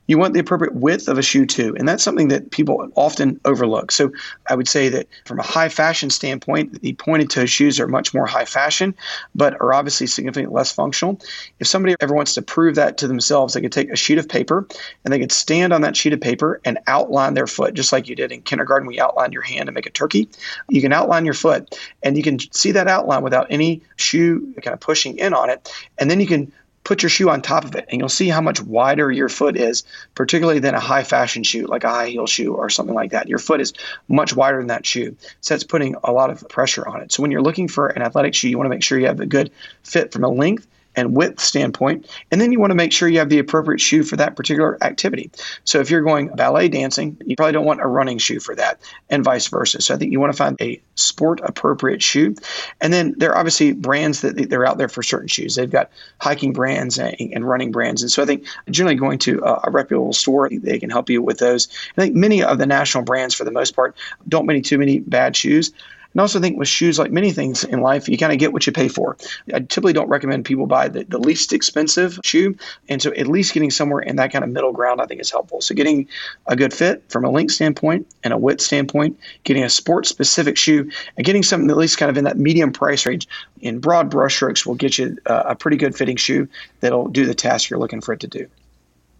You 0.07 0.17
want 0.17 0.33
the 0.33 0.39
appropriate 0.39 0.75
width 0.75 1.07
of 1.07 1.17
a 1.17 1.21
shoe 1.21 1.45
too, 1.45 1.75
and 1.77 1.87
that's 1.87 2.03
something 2.03 2.27
that 2.27 2.51
people 2.51 2.89
often 2.95 3.39
overlook. 3.45 3.91
So 3.91 4.11
I 4.49 4.55
would 4.55 4.67
say 4.67 4.89
that 4.89 5.07
from 5.25 5.39
a 5.39 5.43
high 5.43 5.69
fashion 5.69 6.09
standpoint, 6.09 6.81
the 6.81 6.93
pointed 6.93 7.29
toe 7.29 7.45
shoes 7.45 7.79
are 7.79 7.87
much 7.87 8.13
more 8.13 8.25
high 8.25 8.45
fashion 8.45 8.95
but 9.33 9.59
are 9.61 9.73
obviously 9.73 10.07
significantly 10.07 10.53
less 10.53 10.71
functional. 10.71 11.19
If 11.59 11.67
somebody 11.67 11.95
ever 11.99 12.13
wants 12.13 12.33
to 12.35 12.41
prove 12.41 12.75
that 12.75 12.97
to 12.99 13.07
themselves, 13.07 13.53
they 13.53 13.61
could 13.61 13.71
take 13.71 13.91
a 13.91 13.95
sheet 13.95 14.17
of 14.17 14.27
paper 14.27 14.67
and 15.03 15.13
they 15.13 15.19
could 15.19 15.31
stand 15.31 15.73
on 15.73 15.81
that 15.85 15.95
sheet 15.95 16.13
of 16.13 16.21
paper 16.21 16.61
and 16.65 16.79
outline 16.87 17.33
their 17.33 17.47
foot, 17.47 17.73
just 17.73 17.91
like 17.91 18.07
you 18.07 18.15
did 18.15 18.31
in 18.31 18.41
kindergarten 18.41 18.87
We 18.87 18.99
outlined 18.99 19.33
your 19.33 19.41
hand 19.41 19.67
to 19.67 19.71
make 19.71 19.85
a 19.85 19.91
turkey. 19.91 20.29
You 20.69 20.81
can 20.81 20.93
outline 20.93 21.25
your 21.25 21.33
foot 21.33 21.77
and 22.03 22.17
you 22.17 22.23
can 22.23 22.39
see 22.39 22.71
that 22.73 22.87
outline 22.87 23.23
without 23.23 23.47
any 23.49 23.81
shoe 23.95 24.53
kind 24.61 24.73
of 24.73 24.79
pushing 24.79 25.17
in 25.17 25.33
on 25.33 25.49
it. 25.49 25.71
And 25.97 26.09
then 26.09 26.19
you 26.19 26.27
can 26.27 26.51
put 26.83 27.01
your 27.01 27.09
shoe 27.09 27.29
on 27.29 27.41
top 27.41 27.65
of 27.65 27.75
it 27.75 27.85
and 27.89 27.99
you'll 27.99 28.09
see 28.09 28.29
how 28.29 28.41
much 28.41 28.61
wider 28.61 29.11
your 29.11 29.27
foot 29.27 29.57
is, 29.57 29.83
particularly 30.13 30.59
than 30.59 30.75
a 30.75 30.79
high 30.79 31.03
fashion 31.03 31.43
shoe 31.43 31.65
like 31.65 31.83
a 31.83 31.89
high 31.89 32.09
heel 32.09 32.27
shoe 32.27 32.53
or 32.53 32.69
something 32.69 32.95
like 32.95 33.11
that. 33.11 33.27
Your 33.27 33.39
foot 33.39 33.59
is 33.59 33.73
much 34.07 34.35
wider 34.35 34.59
than 34.59 34.67
that 34.67 34.85
shoe. 34.85 35.15
So 35.41 35.53
that's 35.53 35.63
putting 35.63 35.95
a 36.03 36.11
lot 36.11 36.29
of 36.29 36.47
pressure 36.47 36.87
on 36.87 37.01
it. 37.01 37.11
So 37.11 37.21
when 37.21 37.31
you're 37.31 37.41
looking 37.41 37.67
for 37.67 37.87
an 37.87 38.01
athletic 38.01 38.35
shoe, 38.35 38.49
you 38.49 38.57
want 38.57 38.65
to 38.65 38.69
make 38.69 38.83
sure 38.83 38.99
you 38.99 39.07
have 39.07 39.19
a 39.19 39.25
good 39.25 39.51
fit 39.83 40.11
from 40.11 40.23
a 40.23 40.29
length 40.29 40.67
and 40.95 41.15
width 41.15 41.39
standpoint. 41.39 42.09
And 42.31 42.39
then 42.39 42.51
you 42.51 42.59
want 42.59 42.71
to 42.71 42.75
make 42.75 42.91
sure 42.91 43.07
you 43.07 43.19
have 43.19 43.29
the 43.29 43.39
appropriate 43.39 43.81
shoe 43.81 44.03
for 44.03 44.15
that 44.15 44.35
particular 44.35 44.77
activity. 44.83 45.31
So 45.63 45.79
if 45.79 45.89
you're 45.89 46.01
going 46.01 46.27
ballet 46.29 46.69
dancing, 46.69 47.17
you 47.25 47.35
probably 47.35 47.53
don't 47.53 47.65
want 47.65 47.81
a 47.81 47.87
running 47.87 48.17
shoe 48.17 48.39
for 48.39 48.55
that, 48.55 48.79
and 49.09 49.23
vice 49.23 49.47
versa. 49.47 49.81
So 49.81 49.93
I 49.93 49.97
think 49.97 50.11
you 50.11 50.19
want 50.19 50.33
to 50.33 50.37
find 50.37 50.55
a 50.61 50.81
sport 50.95 51.41
appropriate 51.43 52.01
shoe. 52.01 52.35
And 52.81 52.93
then 52.93 53.13
there 53.17 53.31
are 53.31 53.37
obviously 53.37 53.73
brands 53.73 54.21
that 54.21 54.49
they're 54.49 54.65
out 54.65 54.77
there 54.77 54.89
for 54.89 55.03
certain 55.03 55.27
shoes. 55.27 55.55
They've 55.55 55.69
got 55.69 55.91
hiking 56.19 56.53
brands 56.53 56.97
and 56.97 57.47
running 57.47 57.71
brands. 57.71 58.01
And 58.01 58.11
so 58.11 58.23
I 58.23 58.25
think 58.25 58.45
generally 58.69 58.95
going 58.95 59.19
to 59.19 59.41
a 59.43 59.69
reputable 59.69 60.13
store, 60.13 60.49
they 60.49 60.79
can 60.79 60.89
help 60.89 61.09
you 61.09 61.21
with 61.21 61.39
those. 61.39 61.67
I 61.97 62.01
think 62.01 62.15
many 62.15 62.43
of 62.43 62.57
the 62.57 62.65
national 62.65 63.03
brands, 63.03 63.35
for 63.35 63.43
the 63.43 63.51
most 63.51 63.75
part, 63.75 63.95
don't 64.27 64.45
make 64.45 64.63
too 64.63 64.77
many 64.77 64.99
bad 64.99 65.35
shoes. 65.35 65.71
And 66.15 66.21
also 66.21 66.39
think 66.39 66.57
with 66.57 66.69
shoes, 66.69 66.97
like 66.97 67.11
many 67.11 67.33
things 67.33 67.65
in 67.65 67.81
life, 67.81 68.07
you 68.07 68.17
kind 68.17 68.31
of 68.31 68.39
get 68.39 68.53
what 68.53 68.65
you 68.65 68.71
pay 68.71 68.87
for. 68.87 69.17
I 69.53 69.59
typically 69.59 69.91
don't 69.91 70.07
recommend 70.07 70.45
people 70.45 70.65
buy 70.65 70.87
the, 70.87 71.03
the 71.03 71.17
least 71.17 71.51
expensive 71.51 72.17
shoe. 72.23 72.55
And 72.87 73.01
so 73.01 73.11
at 73.11 73.27
least 73.27 73.53
getting 73.53 73.69
somewhere 73.69 73.99
in 73.99 74.15
that 74.15 74.31
kind 74.31 74.45
of 74.45 74.49
middle 74.49 74.71
ground, 74.71 75.01
I 75.01 75.07
think 75.07 75.19
is 75.19 75.29
helpful. 75.29 75.59
So 75.59 75.75
getting 75.75 76.07
a 76.47 76.55
good 76.55 76.73
fit 76.73 77.03
from 77.09 77.25
a 77.25 77.29
length 77.29 77.51
standpoint 77.51 78.07
and 78.23 78.31
a 78.31 78.37
width 78.37 78.61
standpoint, 78.61 79.19
getting 79.43 79.65
a 79.65 79.69
sports 79.69 80.07
specific 80.07 80.57
shoe, 80.57 80.89
and 81.17 81.25
getting 81.25 81.43
something 81.43 81.69
at 81.69 81.75
least 81.75 81.97
kind 81.97 82.09
of 82.09 82.15
in 82.15 82.23
that 82.23 82.37
medium 82.37 82.71
price 82.71 83.05
range 83.05 83.27
in 83.59 83.79
broad 83.79 84.09
brushstrokes 84.09 84.65
will 84.65 84.75
get 84.75 84.97
you 84.97 85.17
a, 85.25 85.33
a 85.33 85.55
pretty 85.55 85.75
good 85.75 85.97
fitting 85.97 86.15
shoe 86.15 86.47
that'll 86.79 87.09
do 87.09 87.25
the 87.25 87.35
task 87.35 87.69
you're 87.69 87.77
looking 87.77 87.99
for 87.99 88.13
it 88.13 88.21
to 88.21 88.27
do. 88.27 88.47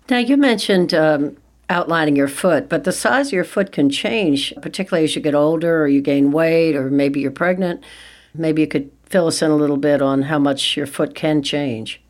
Now, 0.10 0.20
you 0.20 0.38
mentioned 0.38 0.94
um, 0.94 1.36
outlining 1.70 2.16
your 2.16 2.28
foot, 2.28 2.70
but 2.70 2.84
the 2.84 2.92
size 2.92 3.28
of 3.28 3.34
your 3.34 3.44
foot 3.44 3.72
can 3.72 3.90
change, 3.90 4.54
particularly 4.62 5.04
as 5.04 5.16
you 5.16 5.22
get 5.22 5.36
older 5.36 5.84
or 5.84 5.88
you 5.88 6.02
gain 6.02 6.32
weight 6.32 6.76
or 6.76 6.90
maybe 6.90 7.20
you're 7.20 7.32
pregnant. 7.32 7.84
Maybe 8.34 8.62
you 8.62 8.68
could 8.68 8.92
fill 9.06 9.28
us 9.28 9.42
in 9.42 9.52
a 9.52 9.56
little 9.56 9.78
bit 9.78 10.02
on 10.02 10.24
how 10.24 10.40
much 10.40 10.76
your 10.76 10.88
foot 10.88 11.16
can 11.16 11.42
change. 11.42 12.02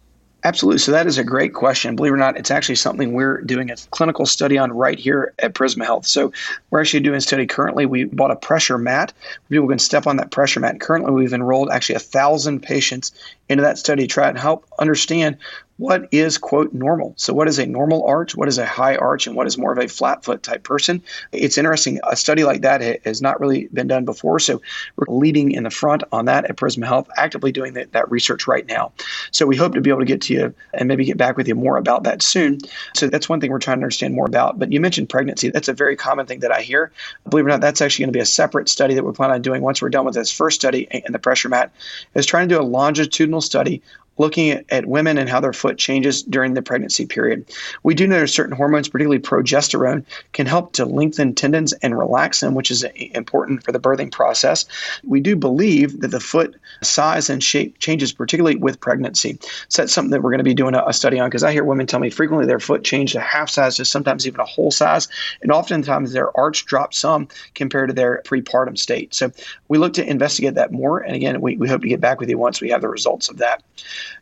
Absolutely. 0.46 0.78
So 0.78 0.92
that 0.92 1.07
is 1.07 1.18
a 1.18 1.24
great 1.24 1.56
question. 1.56 1.96
Believe 1.96 2.12
it 2.12 2.13
or 2.13 2.18
not, 2.18 2.38
it's 2.38 2.52
actually 2.52 2.75
something 2.75 3.13
we're 3.13 3.42
doing 3.42 3.72
a 3.72 3.75
clinical 3.90 4.28
study 4.28 4.60
on 4.60 4.72
right 4.72 5.00
here 5.00 5.34
at 5.40 5.56
Prisma 5.56 5.86
Health. 5.86 6.06
So 6.06 6.31
we're 6.69 6.81
actually 6.81 7.00
doing 7.00 7.16
a 7.16 7.22
study 7.22 7.48
currently. 7.48 7.88
We 7.88 8.04
bought 8.04 8.30
a 8.30 8.36
pressure 8.36 8.78
mat. 8.78 9.12
People 9.50 9.68
can 9.68 9.80
step 9.80 10.06
on 10.06 10.18
that 10.18 10.30
pressure 10.30 10.60
mat. 10.60 10.80
Currently, 10.80 11.12
we've 11.12 11.34
enrolled 11.34 11.72
actually 11.72 11.96
a 11.96 12.00
thousand 12.00 12.62
patients 12.62 13.12
into 13.50 13.63
that 13.63 13.80
study 13.80 14.04
to 14.04 14.08
try 14.08 14.30
and 14.30 14.38
help 14.38 14.68
understand 14.78 15.38
what 15.77 16.07
is 16.12 16.38
quote 16.38 16.74
normal? 16.74 17.13
So 17.18 17.33
what 17.33 17.48
is 17.48 17.60
a 17.60 17.66
normal 17.66 18.06
arch? 18.06 18.36
What 18.36 18.48
is 18.48 18.57
a 18.57 18.66
high 18.66 18.95
arch? 18.95 19.27
And 19.27 19.36
what 19.36 19.48
is 19.48 19.57
more 19.57 19.74
of 19.74 19.77
a 19.77 19.89
flat 19.89 20.24
foot 20.24 20.42
type 20.42 20.63
person? 20.63 21.04
It's 21.33 21.57
interesting. 21.57 22.00
A 22.04 22.16
study 22.16 22.45
like 22.45 22.62
that 22.62 23.04
has 23.06 23.22
not 23.22 23.42
really 23.42 23.68
been 23.74 23.88
done 23.88 24.06
before. 24.06 24.39
So 24.39 24.62
we're 24.95 25.13
leading 25.13 25.51
in 25.51 25.63
the 25.63 25.69
front 25.69 26.04
on 26.13 26.25
that 26.25 26.45
at 26.45 26.56
Prisma 26.56 26.86
Health 26.86 27.10
actively 27.18 27.51
doing 27.51 27.74
that, 27.74 27.92
that 27.92 28.10
research 28.10 28.48
right 28.48 28.66
now. 28.66 28.94
So 29.31 29.45
we 29.45 29.57
hope 29.57 29.74
to 29.74 29.81
be 29.81 29.89
able 29.89 30.00
to 30.00 30.06
get 30.06 30.22
to 30.22 30.33
you 30.33 30.54
and 30.74 30.88
maybe 30.88 31.04
get 31.04 31.18
back 31.18 31.36
with 31.36 31.48
you 31.48 31.56
more 31.56 31.77
about 31.77 32.04
that 32.04 32.22
soon. 32.22 32.60
So 32.94 33.07
that's 33.07 33.27
one 33.27 33.42
thing 33.42 33.51
we're 33.51 33.60
trying 33.60 33.80
to 33.80 33.83
understand 33.83 34.13
more 34.13 34.27
about. 34.27 34.57
But 34.57 34.72
you 34.72 34.80
mentioned 34.80 35.10
pregnancy. 35.10 35.50
That's 35.50 35.68
a 35.68 35.74
very 35.74 35.98
common 35.98 36.25
thing 36.25 36.39
that 36.39 36.51
i 36.51 36.62
hear. 36.62 36.92
Believe 37.30 37.45
it 37.45 37.50
or 37.50 37.51
not 37.51 37.62
that's 37.62 37.81
actually 37.81 38.04
going 38.04 38.13
to 38.13 38.18
be 38.18 38.22
a 38.22 38.25
separate 38.25 38.69
study 38.69 38.94
that 38.94 39.04
we 39.04 39.12
plan 39.12 39.31
on 39.31 39.42
doing 39.42 39.62
once 39.62 39.81
we're 39.81 39.89
done 39.89 40.06
with 40.06 40.16
this 40.16 40.31
first 40.31 40.56
study 40.56 40.88
in 40.89 41.12
the 41.12 41.20
pressure 41.20 41.50
mat. 41.50 41.74
Is 42.13 42.25
trying 42.25 42.48
to 42.48 42.55
do 42.55 42.62
a 42.62 42.63
longitudinal 42.63 43.41
study 43.41 43.82
looking 44.17 44.63
at, 44.69 44.86
women 44.86 45.17
and 45.17 45.27
how 45.27 45.39
their 45.39 45.53
foot 45.53 45.77
changes 45.77 46.22
during 46.24 46.53
the 46.53 46.62
pregnancy 46.62 47.05
period. 47.05 47.43
We 47.84 47.95
do 47.95 48.05
know 48.05 48.25
certain 48.25 48.55
hormones, 48.55 48.88
particularly 48.88 49.19
progesterone, 49.19 50.05
can 50.34 50.45
help 50.45 50.74
to 50.74 50.86
lengthen 50.86 51.34
tendons 51.34 51.74
and 51.81 51.98
relax 51.98 52.39
them, 52.39 52.53
which 52.53 52.69
is 52.69 52.84
important 52.95 53.63
for 53.63 53.72
the 53.72 53.79
birthing 53.79 54.12
process. 54.12 54.65
We 55.03 55.22
do 55.22 55.36
believe 55.36 56.01
that 56.01 56.10
the 56.10 56.19
foot 56.19 56.55
size 56.84 57.29
and 57.29 57.43
shape 57.43 57.79
changes, 57.79 58.13
particularly 58.13 58.57
with 58.57 58.79
pregnancy. 58.79 59.39
So 59.69 59.81
that's 59.81 59.93
something 59.93 60.12
that 60.12 60.22
we're 60.22 60.31
going 60.31 60.38
to 60.38 60.43
be 60.43 60.53
doing 60.53 60.75
a, 60.75 60.84
a 60.86 60.93
study 60.93 61.19
on 61.19 61.29
because 61.29 61.43
I 61.43 61.51
hear 61.51 61.63
women 61.63 61.88
tell 61.88 62.00
me 62.00 62.10
frequently 62.10 62.45
their 62.45 62.60
foot 62.60 62.84
changed 62.84 63.15
a 63.15 63.22
half 63.22 63.50
size 63.50 63.75
to 63.77 63.86
sometimes 63.86 64.27
even 64.27 64.39
a 64.39 64.45
whole 64.45 64.72
size, 64.72 65.07
and 65.41 65.51
oftentimes 65.51 66.12
their 66.12 66.36
arch 66.38 66.65
dropped 66.65 66.95
some 66.95 67.27
compared 67.53 67.89
to 67.89 67.93
their 67.93 68.22
prepartum 68.25 68.77
state. 68.77 69.13
So 69.13 69.31
we 69.67 69.77
look 69.77 69.93
to 69.93 70.07
investigate 70.07 70.55
that 70.55 70.72
more, 70.72 71.00
and 71.00 71.15
again, 71.15 71.41
we, 71.41 71.57
we 71.57 71.67
hope 71.67 71.81
to 71.81 71.89
get 71.89 72.01
back 72.01 72.19
with 72.19 72.29
you 72.29 72.38
once 72.38 72.62
we 72.62 72.69
have 72.69 72.81
the 72.81 72.89
results 72.89 73.29
of 73.29 73.38
that. 73.38 73.63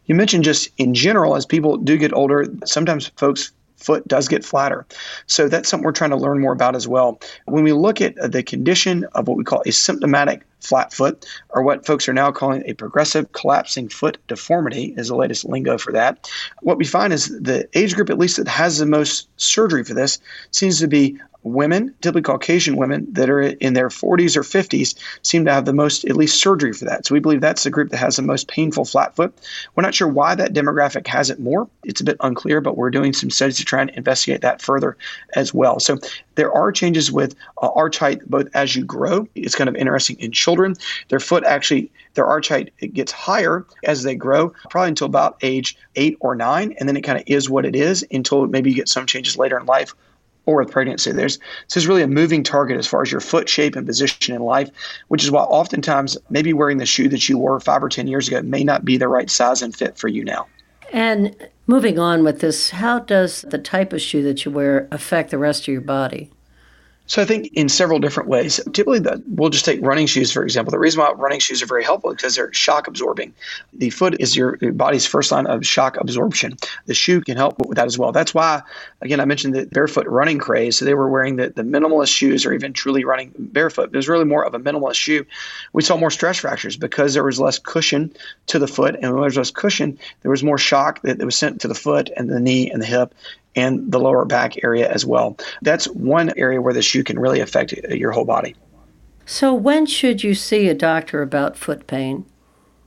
You 0.05 0.15
mentioned 0.15 0.43
just 0.43 0.69
in 0.77 0.93
general, 0.93 1.35
as 1.35 1.45
people 1.45 1.77
do 1.77 1.97
get 1.97 2.13
older, 2.13 2.45
sometimes 2.65 3.07
folks 3.17 3.51
foot 3.77 4.07
does 4.07 4.27
get 4.27 4.45
flatter. 4.45 4.85
So 5.27 5.47
that's 5.47 5.69
something 5.69 5.83
we're 5.83 5.91
trying 5.91 6.11
to 6.11 6.15
learn 6.15 6.39
more 6.39 6.53
about 6.53 6.75
as 6.75 6.87
well. 6.87 7.19
When 7.45 7.63
we 7.63 7.73
look 7.73 8.01
at 8.01 8.15
the 8.31 8.41
condition 8.41 9.05
of 9.13 9.27
what 9.27 9.37
we 9.37 9.43
call 9.43 9.61
a 9.65 9.71
symptomatic 9.71 10.43
flat 10.63 10.93
foot, 10.93 11.25
or 11.49 11.61
what 11.61 11.85
folks 11.85 12.07
are 12.07 12.13
now 12.13 12.31
calling 12.31 12.63
a 12.65 12.73
progressive 12.73 13.31
collapsing 13.33 13.89
foot 13.89 14.17
deformity, 14.27 14.93
is 14.97 15.09
the 15.09 15.15
latest 15.15 15.45
lingo 15.45 15.77
for 15.77 15.91
that. 15.91 16.29
What 16.61 16.77
we 16.77 16.85
find 16.85 17.13
is 17.13 17.27
the 17.27 17.67
age 17.73 17.95
group, 17.95 18.09
at 18.09 18.17
least 18.17 18.37
that 18.37 18.47
has 18.47 18.77
the 18.77 18.85
most 18.85 19.27
surgery 19.37 19.83
for 19.83 19.93
this, 19.93 20.19
seems 20.51 20.79
to 20.79 20.87
be 20.87 21.19
women, 21.43 21.93
typically 22.01 22.21
Caucasian 22.21 22.77
women 22.77 23.05
that 23.11 23.29
are 23.29 23.41
in 23.41 23.73
their 23.73 23.89
40s 23.89 24.37
or 24.37 24.43
50s, 24.43 24.95
seem 25.23 25.43
to 25.45 25.51
have 25.51 25.65
the 25.65 25.73
most, 25.73 26.05
at 26.05 26.15
least, 26.15 26.39
surgery 26.39 26.71
for 26.73 26.85
that. 26.85 27.05
So 27.05 27.13
we 27.13 27.19
believe 27.19 27.41
that's 27.41 27.63
the 27.63 27.69
group 27.69 27.89
that 27.89 27.97
has 27.97 28.15
the 28.15 28.21
most 28.21 28.47
painful 28.47 28.85
flat 28.85 29.15
foot. 29.15 29.33
We're 29.75 29.83
not 29.83 29.93
sure 29.93 30.07
why 30.07 30.35
that 30.35 30.53
demographic 30.53 31.05
has 31.07 31.29
it 31.29 31.39
more. 31.39 31.67
It's 31.83 31.99
a 31.99 32.05
bit 32.05 32.17
unclear, 32.21 32.61
but 32.61 32.77
we're 32.77 32.91
doing 32.91 33.11
some 33.11 33.29
studies 33.29 33.57
to 33.57 33.65
try 33.65 33.81
and 33.81 33.89
investigate 33.91 34.41
that 34.41 34.61
further 34.61 34.95
as 35.35 35.53
well. 35.53 35.79
So 35.79 35.97
there 36.35 36.51
are 36.51 36.71
changes 36.71 37.11
with 37.11 37.35
uh, 37.61 37.69
arch 37.75 37.97
height 37.97 38.21
both 38.29 38.47
as 38.53 38.75
you 38.75 38.83
grow. 38.83 39.27
It's 39.35 39.55
kind 39.55 39.69
of 39.69 39.75
interesting 39.75 40.19
in 40.19 40.31
children. 40.31 40.75
Their 41.09 41.19
foot 41.19 41.43
actually, 41.43 41.91
their 42.13 42.25
arch 42.25 42.49
height 42.49 42.73
it 42.79 42.93
gets 42.93 43.11
higher 43.11 43.65
as 43.83 44.03
they 44.03 44.15
grow, 44.15 44.49
probably 44.69 44.89
until 44.89 45.07
about 45.07 45.37
age 45.41 45.77
eight 45.95 46.17
or 46.19 46.35
nine, 46.35 46.73
and 46.79 46.87
then 46.87 46.97
it 46.97 47.01
kind 47.01 47.17
of 47.17 47.23
is 47.27 47.49
what 47.49 47.65
it 47.65 47.75
is 47.75 48.05
until 48.11 48.47
maybe 48.47 48.69
you 48.69 48.75
get 48.75 48.89
some 48.89 49.05
changes 49.05 49.37
later 49.37 49.57
in 49.57 49.65
life 49.65 49.93
or 50.45 50.57
with 50.57 50.71
pregnancy. 50.71 51.11
There's 51.11 51.39
this 51.67 51.77
is 51.77 51.87
really 51.87 52.01
a 52.01 52.07
moving 52.07 52.43
target 52.43 52.77
as 52.77 52.87
far 52.87 53.01
as 53.01 53.11
your 53.11 53.21
foot 53.21 53.47
shape 53.47 53.75
and 53.75 53.87
position 53.87 54.35
in 54.35 54.41
life, 54.41 54.69
which 55.07 55.23
is 55.23 55.31
why 55.31 55.41
oftentimes 55.41 56.17
maybe 56.29 56.53
wearing 56.53 56.77
the 56.77 56.85
shoe 56.85 57.07
that 57.09 57.29
you 57.29 57.37
wore 57.37 57.59
five 57.59 57.83
or 57.83 57.89
ten 57.89 58.07
years 58.07 58.27
ago 58.27 58.41
may 58.41 58.63
not 58.63 58.83
be 58.83 58.97
the 58.97 59.07
right 59.07 59.29
size 59.29 59.61
and 59.61 59.75
fit 59.75 59.97
for 59.97 60.07
you 60.07 60.23
now. 60.23 60.47
And 60.91 61.35
moving 61.65 61.99
on 61.99 62.23
with 62.23 62.39
this, 62.39 62.71
how 62.71 62.99
does 62.99 63.41
the 63.43 63.57
type 63.57 63.93
of 63.93 64.01
shoe 64.01 64.23
that 64.23 64.45
you 64.45 64.51
wear 64.51 64.87
affect 64.91 65.31
the 65.31 65.37
rest 65.37 65.63
of 65.63 65.67
your 65.69 65.81
body? 65.81 66.31
So 67.05 67.21
I 67.21 67.25
think 67.25 67.51
in 67.53 67.67
several 67.67 67.99
different 67.99 68.29
ways. 68.29 68.61
Typically, 68.71 68.99
the, 68.99 69.21
we'll 69.27 69.49
just 69.49 69.65
take 69.65 69.81
running 69.81 70.07
shoes 70.07 70.31
for 70.31 70.43
example. 70.43 70.71
The 70.71 70.79
reason 70.79 71.01
why 71.01 71.11
running 71.11 71.39
shoes 71.39 71.61
are 71.61 71.65
very 71.65 71.83
helpful 71.83 72.11
is 72.11 72.15
because 72.15 72.35
they're 72.35 72.53
shock 72.53 72.87
absorbing. 72.87 73.33
The 73.73 73.89
foot 73.89 74.19
is 74.21 74.35
your, 74.35 74.57
your, 74.61 74.71
body's 74.71 75.05
first 75.05 75.31
line 75.31 75.45
of 75.45 75.65
shock 75.65 75.97
absorption. 75.97 76.57
The 76.85 76.93
shoe 76.93 77.21
can 77.21 77.35
help 77.35 77.59
with 77.59 77.75
that 77.75 77.87
as 77.87 77.97
well. 77.97 78.11
That's 78.11 78.33
why, 78.33 78.61
again, 79.01 79.19
I 79.19 79.25
mentioned 79.25 79.53
the 79.53 79.65
barefoot 79.65 80.07
running 80.07 80.39
craze. 80.39 80.77
So 80.77 80.85
they 80.85 80.93
were 80.93 81.09
wearing 81.09 81.35
the, 81.35 81.49
the 81.49 81.63
minimalist 81.63 82.15
shoes 82.15 82.45
or 82.45 82.53
even 82.53 82.71
truly 82.73 83.03
running 83.03 83.33
barefoot. 83.37 83.89
It 83.93 83.95
was 83.95 84.07
really 84.07 84.25
more 84.25 84.45
of 84.45 84.53
a 84.53 84.59
minimalist 84.59 84.95
shoe. 84.95 85.25
We 85.73 85.83
saw 85.83 85.97
more 85.97 86.11
stress 86.11 86.37
fractures 86.37 86.77
because 86.77 87.13
there 87.13 87.23
was 87.23 87.39
less 87.39 87.59
cushion 87.59 88.13
to 88.47 88.59
the 88.59 88.67
foot, 88.67 88.95
and 88.95 89.03
when 89.03 89.15
there 89.15 89.23
was 89.23 89.37
less 89.37 89.51
cushion, 89.51 89.99
there 90.21 90.31
was 90.31 90.43
more 90.43 90.57
shock 90.57 91.01
that, 91.01 91.17
that 91.17 91.25
was 91.25 91.37
sent 91.37 91.61
to 91.61 91.67
the 91.67 91.75
foot 91.75 92.09
and 92.15 92.29
the 92.29 92.39
knee 92.39 92.71
and 92.71 92.81
the 92.81 92.85
hip 92.85 93.13
and 93.55 93.91
the 93.91 93.99
lower 93.99 94.25
back 94.25 94.63
area 94.63 94.91
as 94.91 95.05
well. 95.05 95.37
That's 95.61 95.85
one 95.85 96.31
area 96.37 96.61
where 96.61 96.73
the 96.73 96.81
shoe 96.81 97.03
can 97.03 97.19
really 97.19 97.39
affect 97.39 97.73
your 97.73 98.11
whole 98.11 98.25
body. 98.25 98.55
So, 99.25 99.53
when 99.53 99.85
should 99.85 100.23
you 100.23 100.35
see 100.35 100.67
a 100.67 100.73
doctor 100.73 101.21
about 101.21 101.55
foot 101.55 101.87
pain? 101.87 102.25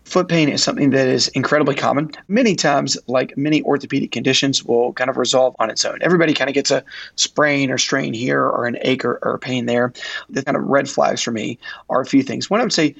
Foot 0.04 0.28
pain 0.28 0.49
is 0.49 0.62
something 0.62 0.90
that 0.90 1.08
is 1.08 1.26
incredibly 1.28 1.75
common. 1.75 2.12
Many 2.28 2.54
times, 2.54 2.96
like 3.08 3.37
many 3.37 3.62
orthopedic 3.62 4.12
conditions, 4.12 4.64
will 4.64 4.92
kind 4.92 5.11
of 5.11 5.16
resolve 5.16 5.56
on 5.58 5.68
its 5.68 5.85
own. 5.85 5.99
Everybody 6.00 6.32
kind 6.32 6.49
of 6.49 6.54
gets 6.54 6.70
a 6.70 6.85
sprain 7.16 7.73
or 7.73 7.78
strain 7.78 8.14
here 8.14 8.44
or 8.44 8.66
an 8.66 8.78
ache 8.82 9.04
or, 9.04 9.18
or 9.23 9.38
pain 9.38 9.66
there. 9.66 9.92
The 10.30 10.44
kind 10.44 10.56
of 10.56 10.62
red 10.62 10.88
flags 10.88 11.23
for 11.23 11.32
me 11.32 11.58
are 11.90 12.02
a 12.02 12.06
few 12.06 12.23
things. 12.23 12.49
One, 12.49 12.61
I 12.61 12.62
would 12.62 12.73
say 12.73 12.94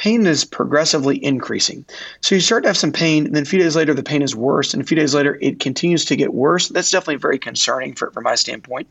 pain 0.00 0.26
is 0.26 0.46
progressively 0.46 1.22
increasing. 1.22 1.84
So 2.22 2.34
you 2.34 2.40
start 2.40 2.62
to 2.62 2.70
have 2.70 2.76
some 2.76 2.90
pain, 2.90 3.26
and 3.26 3.36
then 3.36 3.42
a 3.42 3.46
few 3.46 3.58
days 3.58 3.76
later, 3.76 3.92
the 3.92 4.02
pain 4.02 4.22
is 4.22 4.34
worse, 4.34 4.72
and 4.72 4.82
a 4.82 4.86
few 4.86 4.96
days 4.96 5.14
later, 5.14 5.36
it 5.42 5.60
continues 5.60 6.06
to 6.06 6.16
get 6.16 6.32
worse. 6.32 6.68
That's 6.68 6.90
definitely 6.90 7.16
very 7.16 7.38
concerning 7.38 7.94
for, 7.94 8.10
from 8.10 8.24
my 8.24 8.34
standpoint. 8.34 8.88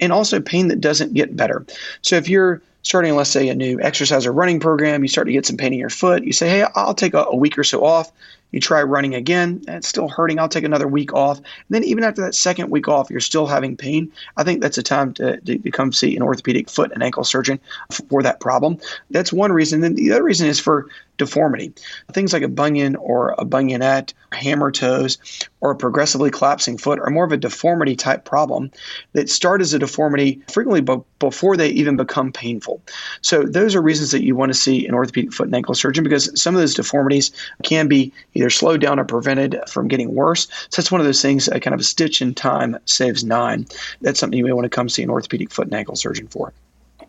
And 0.00 0.12
also 0.12 0.40
pain 0.40 0.66
that 0.68 0.80
doesn't 0.80 1.14
get 1.14 1.36
better. 1.36 1.64
So 2.02 2.16
if 2.16 2.28
you're 2.28 2.60
starting, 2.82 3.14
let's 3.14 3.30
say, 3.30 3.48
a 3.48 3.54
new 3.54 3.80
exercise 3.80 4.26
or 4.26 4.32
running 4.32 4.58
program, 4.58 5.02
you 5.02 5.08
start 5.08 5.28
to 5.28 5.32
get 5.32 5.46
some 5.46 5.56
pain 5.56 5.72
in 5.72 5.78
your 5.78 5.90
foot, 5.90 6.24
you 6.24 6.32
say, 6.32 6.48
hey, 6.48 6.66
I'll 6.74 6.94
take 6.94 7.14
a, 7.14 7.22
a 7.22 7.36
week 7.36 7.56
or 7.56 7.62
so 7.62 7.84
off. 7.84 8.10
You 8.52 8.60
try 8.60 8.82
running 8.82 9.14
again, 9.14 9.62
and 9.66 9.76
it's 9.76 9.88
still 9.88 10.08
hurting. 10.08 10.38
I'll 10.38 10.48
take 10.48 10.64
another 10.64 10.88
week 10.88 11.12
off. 11.12 11.38
And 11.38 11.46
then 11.70 11.84
even 11.84 12.04
after 12.04 12.22
that 12.22 12.34
second 12.34 12.70
week 12.70 12.88
off, 12.88 13.10
you're 13.10 13.20
still 13.20 13.46
having 13.46 13.76
pain. 13.76 14.10
I 14.36 14.44
think 14.44 14.60
that's 14.60 14.78
a 14.78 14.82
time 14.82 15.12
to, 15.14 15.38
to 15.40 15.70
come 15.70 15.92
see 15.92 16.16
an 16.16 16.22
orthopedic 16.22 16.70
foot 16.70 16.90
and 16.92 17.02
ankle 17.02 17.24
surgeon 17.24 17.60
for 18.08 18.22
that 18.22 18.40
problem. 18.40 18.78
That's 19.10 19.32
one 19.32 19.52
reason. 19.52 19.80
Then 19.80 19.94
the 19.94 20.12
other 20.12 20.22
reason 20.22 20.48
is 20.48 20.60
for 20.60 20.88
deformity. 21.18 21.72
Things 22.12 22.32
like 22.32 22.42
a 22.42 22.48
bunion 22.48 22.96
or 22.96 23.34
a 23.38 23.44
bunionette, 23.44 24.12
hammer 24.32 24.70
toes, 24.70 25.18
or 25.60 25.72
a 25.72 25.76
progressively 25.76 26.30
collapsing 26.30 26.78
foot 26.78 26.98
are 27.00 27.10
more 27.10 27.24
of 27.24 27.32
a 27.32 27.36
deformity 27.36 27.96
type 27.96 28.24
problem 28.24 28.70
that 29.12 29.28
start 29.28 29.60
as 29.60 29.74
a 29.74 29.78
deformity 29.78 30.40
frequently 30.48 30.80
b- 30.80 31.02
before 31.18 31.56
they 31.56 31.68
even 31.68 31.96
become 31.96 32.32
painful. 32.32 32.80
So 33.20 33.42
those 33.42 33.74
are 33.74 33.82
reasons 33.82 34.12
that 34.12 34.24
you 34.24 34.34
want 34.36 34.52
to 34.52 34.58
see 34.58 34.86
an 34.86 34.94
orthopedic 34.94 35.32
foot 35.32 35.46
and 35.46 35.54
ankle 35.54 35.74
surgeon 35.74 36.04
because 36.04 36.40
some 36.40 36.54
of 36.54 36.60
those 36.60 36.74
deformities 36.74 37.32
can 37.62 37.88
be 37.88 38.12
either 38.34 38.50
slowed 38.50 38.80
down 38.80 38.98
or 38.98 39.04
prevented 39.04 39.58
from 39.68 39.88
getting 39.88 40.14
worse. 40.14 40.46
So 40.70 40.80
that's 40.80 40.92
one 40.92 41.00
of 41.00 41.06
those 41.06 41.20
things, 41.20 41.48
a 41.48 41.60
kind 41.60 41.74
of 41.74 41.80
a 41.80 41.84
stitch 41.84 42.22
in 42.22 42.34
time 42.34 42.78
saves 42.84 43.24
nine. 43.24 43.66
That's 44.00 44.20
something 44.20 44.38
you 44.38 44.44
may 44.44 44.52
want 44.52 44.64
to 44.64 44.70
come 44.70 44.88
see 44.88 45.02
an 45.02 45.10
orthopedic 45.10 45.50
foot 45.50 45.66
and 45.66 45.74
ankle 45.74 45.96
surgeon 45.96 46.28
for. 46.28 46.52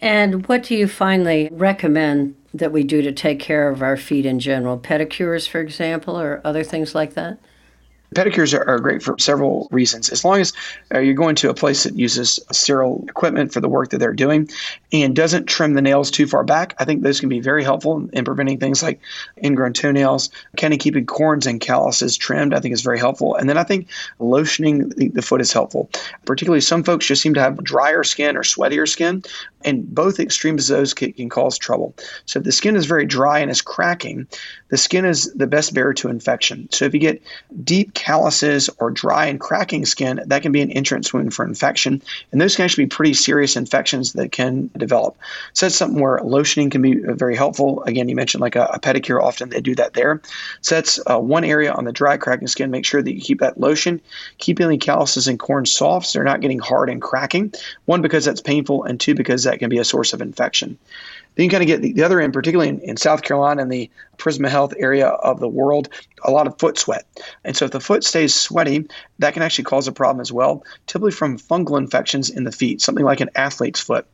And 0.02 0.48
what 0.48 0.64
do 0.64 0.76
you 0.76 0.88
finally 0.88 1.50
recommend 1.52 2.36
that 2.54 2.72
we 2.72 2.84
do 2.84 3.02
to 3.02 3.12
take 3.12 3.40
care 3.40 3.70
of 3.70 3.82
our 3.82 3.98
feet 3.98 4.26
in 4.26 4.40
general? 4.40 4.78
Pedicures, 4.78 5.48
for 5.48 5.60
example, 5.60 6.20
or 6.20 6.42
other 6.44 6.64
things 6.64 6.96
like 6.96 7.14
that? 7.14 7.40
Pedicures 8.16 8.58
are, 8.58 8.80
great 8.80 9.04
for 9.04 9.16
several 9.20 9.68
reasons. 9.72 10.10
As 10.10 10.26
long 10.26 10.40
as 10.40 10.52
uh, 10.94 10.98
you're 10.98 11.14
going 11.14 11.36
to 11.36 11.50
a 11.50 11.54
place 11.54 11.84
that 11.84 11.96
uses 11.96 12.40
sterile 12.52 13.06
equipment 13.08 13.54
for 13.54 13.62
the 13.62 13.70
work 13.70 13.90
that 13.90 14.00
they're 14.00 14.14
doing 14.14 14.50
and 14.92 15.16
doesn't 15.16 15.46
trim 15.46 15.76
the 15.76 15.82
nails 15.82 16.10
too 16.10 16.26
far 16.26 16.44
back, 16.44 16.74
I 16.80 16.86
think 16.86 17.04
those 17.04 17.20
can 17.20 17.30
be 17.30 17.40
very 17.40 17.64
helpful 17.64 17.98
in, 17.98 18.10
in 18.14 18.26
preventing 18.26 18.58
things 18.58 18.82
like 18.82 19.00
ingrown 19.44 19.74
toenails. 19.74 20.32
Kind 20.58 20.74
of 20.74 20.80
keeping 20.80 21.06
corns 21.06 21.46
and 21.46 21.62
calluses 21.62 22.18
trimmed, 22.18 22.56
I 22.56 22.60
think, 22.60 22.74
is 22.74 22.82
very 22.82 22.98
helpful. 22.98 23.36
And 23.36 23.48
then 23.48 23.58
I 23.58 23.64
think 23.64 23.88
lotioning 24.20 24.96
the, 24.96 25.10
the 25.10 25.22
foot 25.22 25.42
is 25.42 25.54
helpful. 25.54 25.90
Particularly, 26.26 26.62
some 26.62 26.84
folks 26.84 27.06
just 27.06 27.22
seem 27.22 27.36
to 27.36 27.42
have 27.42 27.64
drier 27.64 28.04
skin 28.04 28.36
or 28.36 28.42
sweatier 28.42 28.88
skin, 28.88 29.24
and 29.64 29.94
both 29.94 30.20
extremes 30.20 30.70
of 30.70 30.78
those 30.78 30.94
can, 30.94 31.30
cause 31.30 31.58
trouble. 31.58 31.94
So 32.26 32.40
if 32.40 32.46
the 32.46 32.52
skin 32.52 32.76
is 32.76 32.86
very 32.86 33.06
dry 33.06 33.40
and 33.40 33.52
is 33.52 33.62
cracking, 33.62 34.28
the 34.70 34.78
skin 34.78 35.06
is 35.06 35.32
the 35.34 35.48
best 35.48 35.74
barrier 35.74 35.94
to 35.96 36.10
infection. 36.10 36.70
So 36.72 36.86
if 36.86 36.94
you 36.94 37.00
get 37.00 37.22
deep 37.64 37.94
calluses 37.94 38.70
or 38.80 38.92
dry 38.92 39.26
and 39.26 39.40
cracking 39.40 39.86
skin, 39.86 40.22
that 40.26 40.42
can 40.42 40.52
be 40.52 40.62
an 40.62 40.72
entrance 40.72 41.14
wound 41.14 41.34
for 41.34 41.46
infection. 41.46 42.02
And 42.32 42.40
those 42.40 42.56
can 42.56 42.66
actually 42.66 42.86
be 42.86 42.90
pretty 42.90 43.14
serious 43.14 43.56
infections 43.56 44.14
that 44.14 44.32
can 44.32 44.70
develop. 44.78 45.18
So 45.54 45.66
that's 45.66 45.76
something 45.76 46.02
where 46.02 46.20
lotioning 46.20 46.72
can 46.72 46.82
be 46.82 46.96
very 46.96 47.36
helpful. 47.36 47.84
Again, 47.84 48.10
you 48.10 48.16
mentioned 48.16 48.42
like 48.42 48.56
a, 48.56 48.66
a 48.66 48.80
pedicure, 48.80 49.22
often 49.22 49.50
they 49.50 49.62
do 49.62 49.76
that 49.76 49.94
there. 49.94 50.22
So 50.62 50.76
that's 50.76 51.00
uh, 51.06 51.20
one 51.20 51.44
area 51.44 51.72
on 51.72 51.86
the 51.86 51.92
dry 51.92 52.18
cracking 52.18 52.48
skin. 52.48 52.72
Make 52.72 52.86
sure 52.86 53.02
that 53.02 53.14
you 53.14 53.22
keep 53.22 53.40
that 53.40 53.60
lotion, 53.60 54.02
keep 54.38 54.60
any 54.60 54.78
calluses 54.78 55.28
and 55.28 55.40
corns 55.40 55.72
soft 55.72 56.08
so 56.08 56.20
they're 56.20 56.24
not 56.24 56.42
getting 56.42 56.60
hard 56.60 56.90
and 56.90 57.02
cracking. 57.02 57.54
One, 57.86 58.02
because 58.02 58.26
that's 58.26 58.42
painful, 58.42 58.84
and 58.84 59.00
two, 59.00 59.16
because 59.16 59.44
that 59.50 59.60
can 59.60 59.70
be 59.70 59.80
a 59.80 59.84
source 59.84 60.14
of 60.14 60.22
infection. 60.22 60.78
Then 61.36 61.46
you 61.46 61.50
kind 61.50 61.64
of 61.64 61.68
get 61.68 61.82
the, 61.82 61.94
the 61.94 62.04
other 62.04 62.20
end, 62.20 62.34
particularly 62.34 62.70
in, 62.70 62.80
in, 62.82 62.98
South 62.98 63.22
Carolina 63.22 63.62
and 63.62 63.72
the 63.72 63.90
Prisma 64.18 64.50
Health 64.50 64.74
area 64.78 65.08
of 65.08 65.40
the 65.40 65.48
world, 65.48 65.90
a 66.24 66.32
lot 66.32 66.48
of 66.48 66.60
foot 66.60 66.78
sweat. 66.78 67.06
And 67.44 67.56
so 67.56 67.66
if 67.66 67.72
the 67.72 67.80
foot 67.80 68.04
stays 68.04 68.36
sweaty, 68.36 68.88
that 69.20 69.34
can 69.34 69.44
actually 69.44 69.64
cause 69.64 69.88
a 69.88 69.92
problem 69.92 70.22
as 70.22 70.32
well, 70.32 70.64
typically 70.86 71.12
from 71.12 71.38
fungal 71.38 71.78
infections 71.78 72.30
in 72.30 72.44
the 72.44 72.52
feet, 72.52 72.82
something 72.82 73.06
like 73.06 73.22
an 73.22 73.30
athlete's 73.36 73.80
foot. 73.80 74.06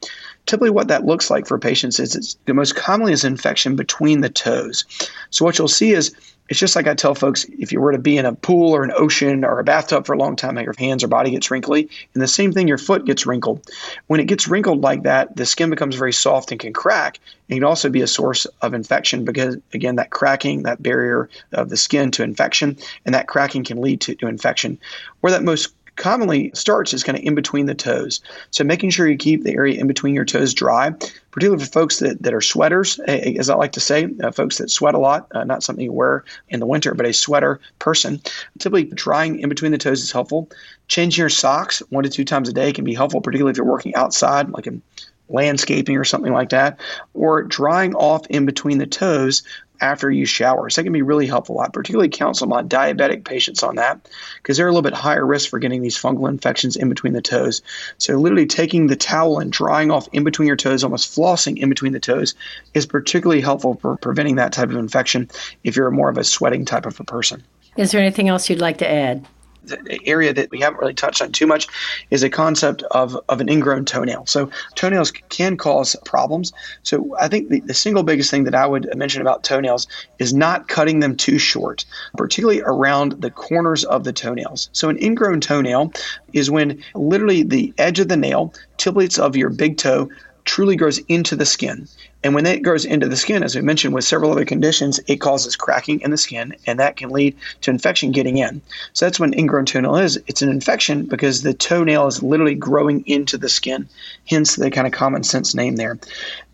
Typically, 0.45 0.69
what 0.69 0.87
that 0.87 1.05
looks 1.05 1.29
like 1.29 1.47
for 1.47 1.57
patients 1.57 1.99
is 1.99 2.15
it's 2.15 2.37
the 2.45 2.53
most 2.53 2.75
commonly 2.75 3.13
is 3.13 3.23
infection 3.23 3.75
between 3.75 4.21
the 4.21 4.29
toes. 4.29 4.85
So 5.31 5.43
what 5.43 5.57
you'll 5.57 5.67
see 5.67 5.91
is 5.91 6.15
it's 6.47 6.59
just 6.59 6.75
like 6.75 6.87
I 6.87 6.93
tell 6.93 7.15
folks 7.15 7.45
if 7.57 7.71
you 7.71 7.81
were 7.81 7.91
to 7.91 7.97
be 7.97 8.17
in 8.17 8.25
a 8.25 8.35
pool 8.35 8.75
or 8.75 8.83
an 8.83 8.93
ocean 8.95 9.43
or 9.43 9.59
a 9.59 9.63
bathtub 9.63 10.05
for 10.05 10.13
a 10.13 10.17
long 10.17 10.35
time, 10.35 10.59
your 10.59 10.75
hands 10.77 11.03
or 11.03 11.07
body 11.07 11.31
gets 11.31 11.49
wrinkly. 11.49 11.89
And 12.13 12.21
the 12.21 12.27
same 12.27 12.51
thing, 12.51 12.67
your 12.67 12.77
foot 12.77 13.05
gets 13.05 13.25
wrinkled. 13.25 13.67
When 14.07 14.19
it 14.19 14.27
gets 14.27 14.47
wrinkled 14.47 14.81
like 14.81 15.03
that, 15.03 15.35
the 15.35 15.45
skin 15.45 15.71
becomes 15.71 15.95
very 15.95 16.13
soft 16.13 16.51
and 16.51 16.59
can 16.59 16.71
crack. 16.71 17.19
And 17.49 17.57
it 17.57 17.59
can 17.59 17.67
also 17.67 17.89
be 17.89 18.01
a 18.01 18.07
source 18.07 18.45
of 18.61 18.75
infection 18.75 19.25
because, 19.25 19.57
again, 19.73 19.95
that 19.95 20.11
cracking, 20.11 20.63
that 20.63 20.83
barrier 20.83 21.29
of 21.51 21.69
the 21.69 21.77
skin 21.77 22.11
to 22.11 22.23
infection, 22.23 22.77
and 23.05 23.15
that 23.15 23.27
cracking 23.27 23.63
can 23.63 23.81
lead 23.81 24.01
to, 24.01 24.15
to 24.15 24.27
infection. 24.27 24.77
Where 25.21 25.31
that 25.31 25.43
most 25.43 25.73
commonly 25.95 26.51
starts 26.53 26.93
is 26.93 27.03
kind 27.03 27.17
of 27.17 27.23
in 27.23 27.35
between 27.35 27.65
the 27.65 27.75
toes. 27.75 28.21
So 28.51 28.63
making 28.63 28.89
sure 28.89 29.07
you 29.07 29.17
keep 29.17 29.43
the 29.43 29.53
area 29.53 29.79
in 29.79 29.87
between 29.87 30.13
your 30.13 30.25
toes 30.25 30.53
dry, 30.53 30.91
particularly 31.31 31.63
for 31.63 31.71
folks 31.71 31.99
that, 31.99 32.21
that 32.21 32.33
are 32.33 32.41
sweaters, 32.41 32.99
as 32.99 33.49
I 33.49 33.55
like 33.55 33.71
to 33.73 33.79
say, 33.79 34.09
uh, 34.23 34.31
folks 34.31 34.57
that 34.57 34.69
sweat 34.69 34.95
a 34.95 34.99
lot, 34.99 35.27
uh, 35.33 35.43
not 35.43 35.63
something 35.63 35.83
you 35.83 35.91
wear 35.91 36.23
in 36.49 36.59
the 36.59 36.65
winter, 36.65 36.93
but 36.93 37.05
a 37.05 37.13
sweater 37.13 37.59
person. 37.79 38.21
Typically, 38.59 38.85
drying 38.85 39.39
in 39.39 39.49
between 39.49 39.71
the 39.71 39.77
toes 39.77 40.01
is 40.01 40.11
helpful. 40.11 40.49
Changing 40.87 41.21
your 41.21 41.29
socks 41.29 41.79
one 41.89 42.03
to 42.03 42.09
two 42.09 42.25
times 42.25 42.49
a 42.49 42.53
day 42.53 42.71
can 42.71 42.85
be 42.85 42.93
helpful, 42.93 43.21
particularly 43.21 43.51
if 43.51 43.57
you're 43.57 43.65
working 43.65 43.95
outside, 43.95 44.49
like 44.49 44.67
in 44.67 44.81
landscaping 45.29 45.98
or 45.98 46.03
something 46.03 46.34
like 46.34 46.50
that, 46.50 46.79
or 47.13 47.44
drying 47.44 47.96
off 47.96 48.25
in 48.27 48.46
between 48.46 48.77
the 48.77 48.88
toes 48.88 49.44
after 49.82 50.10
you 50.10 50.25
shower. 50.25 50.70
So 50.70 50.82
that 50.82 50.86
can 50.86 50.94
be 50.94 51.01
really 51.01 51.27
helpful. 51.27 51.60
I 51.60 51.67
particularly 51.67 52.10
counsel 52.10 52.48
my 52.48 52.63
diabetic 52.63 53.25
patients 53.25 53.63
on 53.63 53.75
that 53.75 54.10
because 54.38 54.58
they're 54.58 54.67
a 54.67 54.72
little 54.72 54.82
bit 54.82 54.94
higher 54.94 55.25
risk 55.25 55.50
for 55.50 55.60
getting 55.60 55.82
these 55.82 55.98
fungal 55.98 56.29
infections 56.29 56.75
in 56.75 56.89
between 56.89 57.13
the 57.13 57.22
toes. 57.22 57.62
So 57.98 58.15
literally 58.15 58.46
taking 58.46 58.88
the 58.88 58.96
towel 58.96 59.39
and 59.39 59.51
drying 59.51 59.91
off 59.91 60.08
in 60.13 60.24
between 60.24 60.48
your 60.48 60.55
toes, 60.55 60.84
almost 60.84 61.13
flossing 61.13 61.58
in 61.58 61.70
between 61.70 61.94
the 61.94 62.00
toes, 62.00 62.36
is 62.74 62.86
particularly 62.86 63.41
helpful 63.41 63.75
for 63.75 63.98
preventing 63.98 64.36
that 64.36 64.53
type 64.53 64.70
of 64.70 64.77
infection 64.77 65.29
if 65.63 65.75
you're 65.75 65.91
more 65.91 66.10
of 66.10 66.17
a 66.17 66.24
sweating 66.24 66.65
type 66.65 66.86
of 66.86 67.00
a 67.00 67.03
person. 67.03 67.44
Is 67.77 67.91
there 67.91 68.01
anything 68.01 68.29
else 68.29 68.50
you'd 68.50 68.60
like 68.60 68.77
to 68.77 68.89
add? 68.89 69.25
The 69.67 70.00
area 70.05 70.34
that 70.34 70.51
we 70.51 70.60
haven't 70.60 70.79
really 70.79 70.93
touched 70.93 71.22
on 71.22 71.31
too 71.31 71.48
much 71.48 71.67
is 72.10 72.24
a 72.24 72.29
concept 72.29 72.84
of, 72.84 73.17
of 73.29 73.41
an 73.41 73.50
ingrown 73.50 73.86
toenail. 73.86 74.25
So 74.25 74.50
toenails 74.75 75.12
can 75.12 75.57
cause 75.57 75.95
problems. 76.05 76.53
So 76.84 77.15
I 77.19 77.27
think 77.27 77.50
the, 77.50 77.60
the 77.62 77.74
single 77.74 78.03
biggest 78.03 78.31
thing 78.31 78.45
that 78.45 78.55
I 78.55 78.65
would 78.65 78.89
mention 78.95 79.22
about 79.22 79.43
toenails 79.43 79.88
is 80.19 80.34
not 80.34 80.67
cutting 80.67 81.00
them 81.00 81.15
too 81.15 81.38
short, 81.38 81.86
particularly 82.17 82.62
around 82.62 83.13
the 83.22 83.31
corners 83.31 83.84
of 83.84 84.03
the 84.03 84.13
toenails. 84.13 84.69
So 84.74 84.89
an 84.89 85.01
ingrown 85.01 85.41
toenail 85.41 85.93
is 86.34 86.51
when 86.51 86.84
literally 86.93 87.43
the 87.43 87.74
edge 87.77 88.00
of 88.00 88.07
the 88.07 88.17
nail, 88.17 88.53
tiplets 88.77 89.19
of 89.19 89.36
your 89.36 89.50
big 89.50 89.77
toe, 89.77 90.10
truly 90.45 90.75
grows 90.75 91.00
into 91.00 91.36
the 91.36 91.45
skin. 91.45 91.88
And 92.25 92.34
when 92.34 92.48
it 92.48 92.63
goes 92.63 92.86
into 92.86 93.08
the 93.08 93.15
skin, 93.15 93.44
as 93.44 93.55
we 93.55 93.62
mentioned 93.62 93.94
with 93.94 94.03
several 94.03 94.32
other 94.32 94.46
conditions, 94.46 95.00
it 95.05 95.17
causes 95.17 95.55
cracking 95.55 96.01
in 96.01 96.10
the 96.10 96.17
skin, 96.17 96.55
and 96.65 96.79
that 96.79 96.98
can 96.98 97.12
lead 97.12 97.38
to 97.62 97.70
infection 97.70 98.12
getting 98.12 98.38
in. 98.38 98.63
So 98.94 99.05
that's 99.05 99.20
what 99.20 99.38
ingrown 99.38 99.65
toenail 99.65 99.98
is. 99.98 100.17
It's 100.25 100.41
an 100.41 100.50
infection 100.50 101.05
because 101.05 101.44
the 101.44 101.53
toenail 101.53 102.08
is 102.08 102.24
literally 102.24 102.55
growing 102.55 103.05
into 103.05 103.38
the 103.38 103.48
skin, 103.48 103.88
hence 104.27 104.55
the 104.55 104.72
kind 104.72 104.88
of 104.88 104.94
common 104.94 105.24
sense 105.24 105.53
name 105.53 105.75
there. 105.75 106.00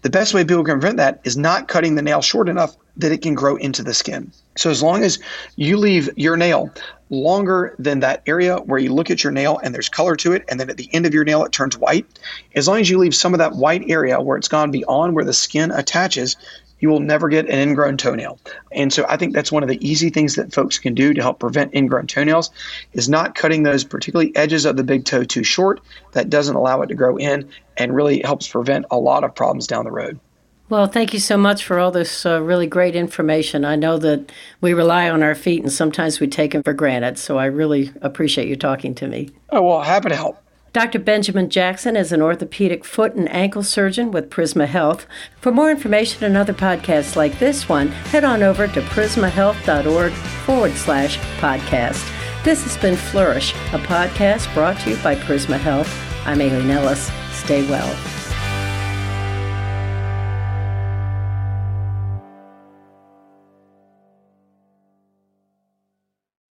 The 0.01 0.09
best 0.09 0.33
way 0.33 0.43
people 0.43 0.63
can 0.63 0.79
prevent 0.79 0.97
that 0.97 1.21
is 1.23 1.37
not 1.37 1.67
cutting 1.67 1.95
the 1.95 2.01
nail 2.01 2.21
short 2.21 2.49
enough 2.49 2.75
that 2.97 3.11
it 3.11 3.21
can 3.21 3.35
grow 3.35 3.55
into 3.55 3.83
the 3.83 3.93
skin. 3.93 4.31
So 4.57 4.69
as 4.69 4.81
long 4.83 5.03
as 5.03 5.19
you 5.55 5.77
leave 5.77 6.09
your 6.17 6.37
nail 6.37 6.71
longer 7.09 7.75
than 7.77 7.99
that 7.99 8.23
area 8.25 8.57
where 8.57 8.79
you 8.79 8.93
look 8.93 9.11
at 9.11 9.23
your 9.23 9.31
nail 9.31 9.59
and 9.63 9.75
there's 9.75 9.89
color 9.89 10.15
to 10.17 10.33
it, 10.33 10.43
and 10.49 10.59
then 10.59 10.69
at 10.69 10.77
the 10.77 10.89
end 10.93 11.05
of 11.05 11.13
your 11.13 11.23
nail 11.23 11.43
it 11.43 11.51
turns 11.51 11.77
white, 11.77 12.05
as 12.55 12.67
long 12.67 12.79
as 12.79 12.89
you 12.89 12.97
leave 12.97 13.15
some 13.15 13.33
of 13.33 13.37
that 13.39 13.53
white 13.53 13.83
area 13.87 14.19
where 14.19 14.37
it's 14.37 14.47
gone 14.47 14.71
beyond 14.71 15.13
where 15.13 15.25
the 15.25 15.33
skin 15.33 15.71
attaches, 15.71 16.35
you 16.81 16.89
will 16.89 16.99
never 16.99 17.29
get 17.29 17.47
an 17.47 17.69
ingrown 17.69 17.95
toenail. 17.95 18.39
And 18.71 18.91
so 18.91 19.05
I 19.07 19.15
think 19.15 19.33
that's 19.33 19.51
one 19.51 19.63
of 19.63 19.69
the 19.69 19.87
easy 19.87 20.09
things 20.09 20.35
that 20.35 20.53
folks 20.53 20.77
can 20.77 20.93
do 20.93 21.13
to 21.13 21.21
help 21.21 21.39
prevent 21.39 21.73
ingrown 21.73 22.07
toenails 22.07 22.51
is 22.93 23.07
not 23.07 23.35
cutting 23.35 23.63
those 23.63 23.83
particularly 23.83 24.35
edges 24.35 24.65
of 24.65 24.75
the 24.75 24.83
big 24.83 25.05
toe 25.05 25.23
too 25.23 25.43
short. 25.43 25.79
That 26.11 26.29
doesn't 26.29 26.55
allow 26.55 26.81
it 26.81 26.87
to 26.87 26.95
grow 26.95 27.15
in 27.17 27.49
and 27.77 27.95
really 27.95 28.21
helps 28.21 28.47
prevent 28.47 28.85
a 28.91 28.97
lot 28.97 29.23
of 29.23 29.33
problems 29.33 29.67
down 29.67 29.85
the 29.85 29.91
road. 29.91 30.19
Well, 30.69 30.87
thank 30.87 31.13
you 31.13 31.19
so 31.19 31.35
much 31.35 31.65
for 31.65 31.79
all 31.79 31.91
this 31.91 32.25
uh, 32.25 32.41
really 32.41 32.65
great 32.65 32.95
information. 32.95 33.65
I 33.65 33.75
know 33.75 33.97
that 33.97 34.31
we 34.61 34.73
rely 34.73 35.09
on 35.09 35.21
our 35.21 35.35
feet 35.35 35.61
and 35.61 35.71
sometimes 35.71 36.21
we 36.21 36.27
take 36.27 36.53
them 36.53 36.63
for 36.63 36.71
granted, 36.71 37.19
so 37.19 37.37
I 37.37 37.45
really 37.45 37.91
appreciate 38.01 38.47
you 38.47 38.55
talking 38.55 38.95
to 38.95 39.07
me. 39.07 39.29
Oh, 39.49 39.61
well, 39.61 39.81
happy 39.81 40.07
to 40.07 40.15
help. 40.15 40.41
Dr. 40.73 40.99
Benjamin 40.99 41.49
Jackson 41.49 41.97
is 41.97 42.13
an 42.13 42.21
orthopedic 42.21 42.85
foot 42.85 43.13
and 43.13 43.29
ankle 43.29 43.61
surgeon 43.61 44.09
with 44.09 44.29
Prisma 44.29 44.67
Health. 44.67 45.05
For 45.35 45.51
more 45.51 45.69
information 45.69 46.23
and 46.23 46.37
other 46.37 46.53
podcasts 46.53 47.17
like 47.17 47.39
this 47.39 47.67
one, 47.67 47.89
head 47.89 48.23
on 48.23 48.41
over 48.41 48.67
to 48.67 48.81
prismahealth.org 48.81 50.13
forward 50.13 50.71
slash 50.73 51.17
podcast. 51.39 52.09
This 52.45 52.63
has 52.63 52.77
been 52.77 52.95
Flourish, 52.95 53.51
a 53.73 53.79
podcast 53.79 54.51
brought 54.53 54.79
to 54.81 54.91
you 54.91 54.97
by 55.03 55.15
Prisma 55.15 55.59
Health. 55.59 55.91
I'm 56.25 56.39
Aileen 56.39 56.71
Ellis. 56.71 57.11
Stay 57.33 57.69
well. 57.69 58.10